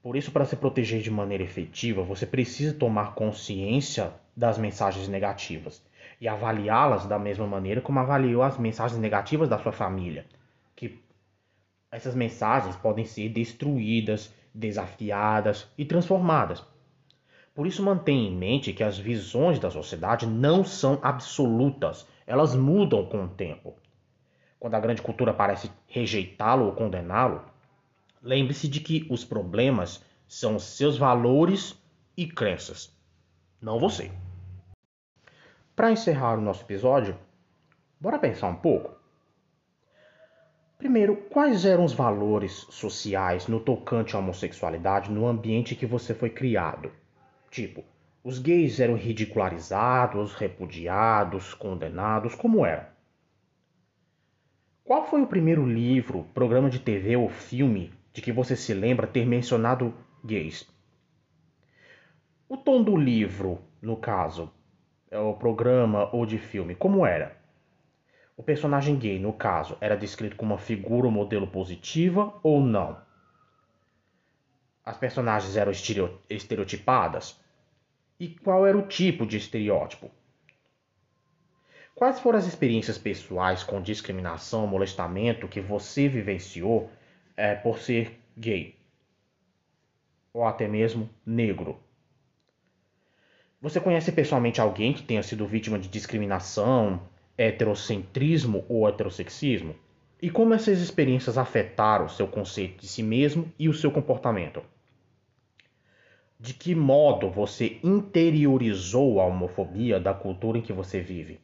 Por 0.02 0.16
isso, 0.16 0.32
para 0.32 0.46
se 0.46 0.56
proteger 0.56 1.04
de 1.04 1.12
maneira 1.12 1.44
efetiva, 1.44 2.02
você 2.02 2.26
precisa 2.26 2.74
tomar 2.74 3.14
consciência 3.14 4.12
das 4.36 4.58
mensagens 4.58 5.08
negativas 5.08 5.84
e 6.26 6.28
avaliá-las 6.28 7.06
da 7.06 7.20
mesma 7.20 7.46
maneira 7.46 7.82
como 7.82 8.00
avaliou 8.00 8.42
as 8.42 8.58
mensagens 8.58 9.00
negativas 9.00 9.48
da 9.48 9.60
sua 9.60 9.72
família. 9.72 10.26
Que 10.76 11.00
essas 11.92 12.16
mensagens 12.16 12.76
podem 12.76 13.06
ser 13.06 13.30
destruídas, 13.30 14.34
desafiadas 14.52 15.72
e 15.78 15.86
transformadas. 15.86 16.66
Por 17.54 17.68
isso, 17.68 17.84
mantenha 17.84 18.28
em 18.28 18.36
mente 18.36 18.74
que 18.74 18.84
as 18.84 18.98
visões 18.98 19.60
da 19.60 19.70
sociedade 19.70 20.26
não 20.26 20.64
são 20.64 20.98
absolutas, 21.04 22.08
elas 22.26 22.56
mudam 22.56 23.06
com 23.06 23.26
o 23.26 23.30
tempo. 23.30 23.76
Quando 24.60 24.74
a 24.74 24.80
grande 24.80 25.04
cultura 25.04 25.32
parece 25.32 25.72
rejeitá-lo 25.86 26.66
ou 26.66 26.72
condená-lo, 26.72 27.46
lembre-se 28.20 28.68
de 28.68 28.80
que 28.80 29.06
os 29.12 29.24
problemas 29.24 30.04
são 30.28 30.58
seus 30.58 30.98
valores 30.98 31.80
e 32.18 32.26
crenças, 32.26 32.92
não 33.62 33.78
você. 33.78 34.12
Para 35.76 35.92
encerrar 35.92 36.38
o 36.38 36.42
nosso 36.42 36.64
episódio, 36.64 37.20
bora 38.00 38.18
pensar 38.18 38.48
um 38.48 38.56
pouco? 38.56 38.96
Primeiro, 40.78 41.18
quais 41.30 41.66
eram 41.66 41.84
os 41.84 41.92
valores 41.92 42.66
sociais 42.70 43.48
no 43.48 43.60
tocante 43.60 44.16
à 44.16 44.20
homossexualidade 44.20 45.12
no 45.12 45.28
ambiente 45.28 45.76
que 45.76 45.86
você 45.86 46.14
foi 46.14 46.30
criado? 46.30 46.94
Tipo, 47.52 47.84
os 48.24 48.40
gays 48.40 48.80
eram 48.80 48.96
ridicularizados, 48.96 50.34
repudiados, 50.34 51.54
condenados, 51.54 52.36
como 52.36 52.66
era? 52.66 52.96
Qual 54.82 55.06
foi 55.06 55.22
o 55.22 55.28
primeiro 55.28 55.66
livro, 55.66 56.24
programa 56.34 56.70
de 56.70 56.80
TV 56.80 57.18
ou 57.18 57.28
filme 57.28 57.92
de 58.14 58.22
que 58.22 58.32
você 58.32 58.56
se 58.56 58.74
lembra 58.74 59.08
ter 59.08 59.26
mencionado 59.26 59.94
gays? 60.24 60.70
O 62.48 62.56
tom 62.56 62.82
do 62.82 62.96
livro, 62.96 63.60
no 63.82 63.98
caso, 63.98 64.54
é 65.16 65.20
o 65.20 65.34
programa 65.34 66.10
ou 66.14 66.26
de 66.26 66.38
filme, 66.38 66.76
como 66.76 67.06
era? 67.06 67.38
O 68.36 68.44
personagem 68.44 68.98
gay, 68.98 69.18
no 69.18 69.32
caso, 69.32 69.78
era 69.80 69.96
descrito 69.96 70.36
como 70.36 70.54
uma 70.54 70.60
figura 70.60 71.08
ou 71.08 71.12
modelo 71.12 71.48
positiva 71.48 72.38
ou 72.44 72.60
não? 72.60 73.02
As 74.84 74.98
personagens 74.98 75.56
eram 75.56 75.72
estereotipadas? 76.30 77.40
E 78.20 78.28
qual 78.28 78.68
era 78.68 78.78
o 78.78 78.88
tipo 78.88 79.26
de 79.26 79.38
estereótipo? 79.38 80.12
Quais 81.96 82.20
foram 82.20 82.38
as 82.38 82.46
experiências 82.46 82.98
pessoais 82.98 83.64
com 83.64 83.82
discriminação, 83.82 84.68
molestamento 84.68 85.48
que 85.48 85.62
você 85.62 86.10
vivenciou 86.10 86.92
é, 87.38 87.56
por 87.56 87.80
ser 87.80 88.20
gay? 88.38 88.78
Ou 90.34 90.46
até 90.46 90.68
mesmo 90.68 91.10
negro? 91.26 91.85
Você 93.62 93.80
conhece 93.80 94.12
pessoalmente 94.12 94.62
alguém 94.62 94.94
que 94.94 95.04
tenha 95.04 95.24
sido 95.24 95.48
vítima 95.48 95.80
de 95.80 95.88
discriminação, 95.88 97.02
heterocentrismo 97.38 98.66
ou 98.70 98.88
heterossexismo? 98.88 99.76
E 100.22 100.30
como 100.30 100.54
essas 100.54 100.80
experiências 100.80 101.38
afetaram 101.38 102.06
o 102.06 102.10
seu 102.10 102.28
conceito 102.28 102.82
de 102.82 102.88
si 102.88 103.04
mesmo 103.04 103.52
e 103.58 103.68
o 103.68 103.74
seu 103.74 103.92
comportamento? 103.92 104.62
De 106.40 106.54
que 106.54 106.76
modo 106.76 107.30
você 107.30 107.80
interiorizou 107.84 109.20
a 109.20 109.26
homofobia 109.26 110.00
da 110.00 110.14
cultura 110.14 110.58
em 110.58 110.62
que 110.62 110.74
você 110.74 111.00
vive? 111.00 111.40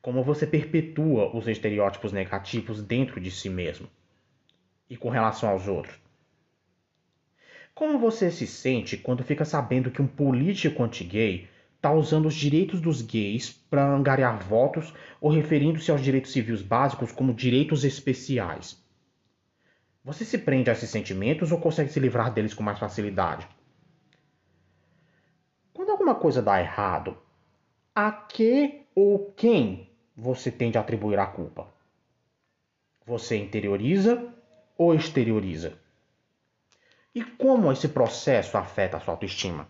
como 0.00 0.22
você 0.22 0.46
perpetua 0.46 1.36
os 1.36 1.46
estereótipos 1.46 2.12
negativos 2.12 2.82
dentro 2.82 3.20
de 3.20 3.30
si 3.30 3.50
mesmo 3.50 3.88
e 4.88 4.96
com 4.96 5.10
relação 5.10 5.50
aos 5.50 5.68
outros. 5.68 5.98
Como 7.78 7.96
você 7.96 8.28
se 8.28 8.44
sente 8.44 8.96
quando 8.96 9.22
fica 9.22 9.44
sabendo 9.44 9.92
que 9.92 10.02
um 10.02 10.06
político 10.08 10.82
anti-gay 10.82 11.48
está 11.76 11.92
usando 11.92 12.26
os 12.26 12.34
direitos 12.34 12.80
dos 12.80 13.02
gays 13.02 13.52
para 13.70 13.94
angariar 13.94 14.36
votos 14.42 14.92
ou 15.20 15.30
referindo-se 15.30 15.88
aos 15.88 16.00
direitos 16.00 16.32
civis 16.32 16.60
básicos 16.60 17.12
como 17.12 17.32
direitos 17.32 17.84
especiais? 17.84 18.84
Você 20.04 20.24
se 20.24 20.38
prende 20.38 20.68
a 20.68 20.72
esses 20.72 20.90
sentimentos 20.90 21.52
ou 21.52 21.58
consegue 21.60 21.88
se 21.88 22.00
livrar 22.00 22.32
deles 22.32 22.52
com 22.52 22.64
mais 22.64 22.80
facilidade? 22.80 23.46
Quando 25.72 25.90
alguma 25.90 26.16
coisa 26.16 26.42
dá 26.42 26.60
errado, 26.60 27.16
a 27.94 28.10
que 28.10 28.86
ou 28.92 29.32
quem 29.36 29.88
você 30.16 30.50
tende 30.50 30.76
a 30.76 30.80
atribuir 30.80 31.20
a 31.20 31.26
culpa? 31.28 31.72
Você 33.06 33.36
interioriza 33.36 34.34
ou 34.76 34.92
exterioriza? 34.92 35.78
E 37.18 37.24
como 37.36 37.72
esse 37.72 37.88
processo 37.88 38.56
afeta 38.56 38.96
a 38.96 39.00
sua 39.00 39.14
autoestima? 39.14 39.66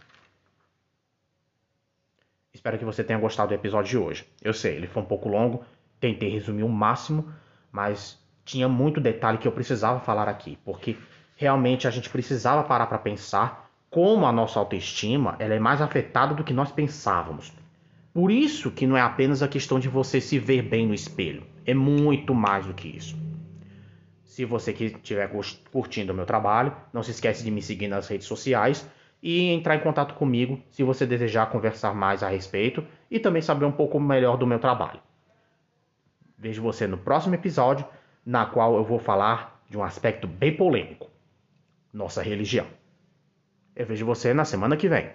Espero 2.53 2.79
que 2.79 2.85
você 2.85 3.03
tenha 3.03 3.19
gostado 3.19 3.49
do 3.49 3.55
episódio 3.55 3.89
de 3.89 3.97
hoje. 3.97 4.29
Eu 4.43 4.53
sei, 4.53 4.77
ele 4.77 4.87
foi 4.87 5.03
um 5.03 5.07
pouco 5.07 5.31
longo, 5.31 5.65
tentei 5.99 6.29
resumir 6.29 6.63
o 6.63 6.69
máximo, 6.69 7.33
mas 7.73 8.23
tinha 8.45 8.69
muito 8.69 9.01
detalhe 9.01 9.39
que 9.39 9.49
eu 9.49 9.53
precisava 9.53 9.99
falar 9.99 10.29
aqui, 10.29 10.59
porque 10.63 10.95
realmente 11.37 11.89
a 11.89 11.91
gente 11.91 12.11
precisava 12.11 12.65
parar 12.65 12.87
para 12.87 12.99
pensar 12.99 13.71
como 13.89 14.27
a 14.27 14.33
nossa 14.33 14.59
autoestima 14.59 15.35
ela 15.39 15.55
é 15.55 15.59
mais 15.59 15.81
afetada 15.81 16.35
do 16.35 16.45
que 16.45 16.53
nós 16.53 16.71
pensávamos. 16.71 17.51
Por 18.13 18.31
isso 18.31 18.71
que 18.71 18.87
não 18.87 18.95
é 18.95 19.01
apenas 19.01 19.43
a 19.43 19.49
questão 19.49 19.81
de 19.81 19.89
você 19.89 20.21
se 20.21 20.39
ver 20.39 20.61
bem 20.61 20.87
no 20.87 20.93
espelho. 20.93 21.47
É 21.65 21.73
muito 21.73 22.35
mais 22.35 22.67
do 22.67 22.75
que 22.75 22.89
isso. 22.89 23.17
Se 24.29 24.45
você 24.45 24.73
estiver 24.73 25.31
curtindo 25.73 26.13
o 26.13 26.15
meu 26.15 26.27
trabalho, 26.27 26.77
não 26.93 27.03
se 27.03 27.13
esquece 27.13 27.43
de 27.43 27.51
me 27.51 27.63
seguir 27.63 27.89
nas 27.89 28.07
redes 28.07 28.27
sociais 28.27 28.87
e 29.23 29.49
entrar 29.49 29.75
em 29.75 29.81
contato 29.81 30.15
comigo 30.15 30.61
se 30.71 30.85
você 30.85 31.07
desejar 31.07 31.51
conversar 31.51 31.95
mais 31.95 32.23
a 32.23 32.29
respeito 32.29 32.85
e 33.11 33.19
também 33.19 33.41
saber 33.41 33.65
um 33.65 33.73
pouco 33.73 33.99
melhor 33.99 34.37
do 34.37 34.47
meu 34.47 34.59
trabalho. 34.59 35.01
Vejo 36.37 36.61
você 36.61 36.87
no 36.87 36.99
próximo 36.99 37.37
episódio, 37.37 37.87
na 38.25 38.45
qual 38.45 38.77
eu 38.77 38.85
vou 38.85 38.99
falar 38.99 39.63
de 39.67 39.79
um 39.79 39.83
aspecto 39.83 40.29
bem 40.29 40.55
polêmico: 40.55 41.11
nossa 41.91 42.23
religião. 42.23 42.67
Eu 43.75 43.87
vejo 43.87 44.05
você 44.05 44.35
na 44.35 44.45
semana 44.45 44.77
que 44.77 44.91
vem. 44.91 45.11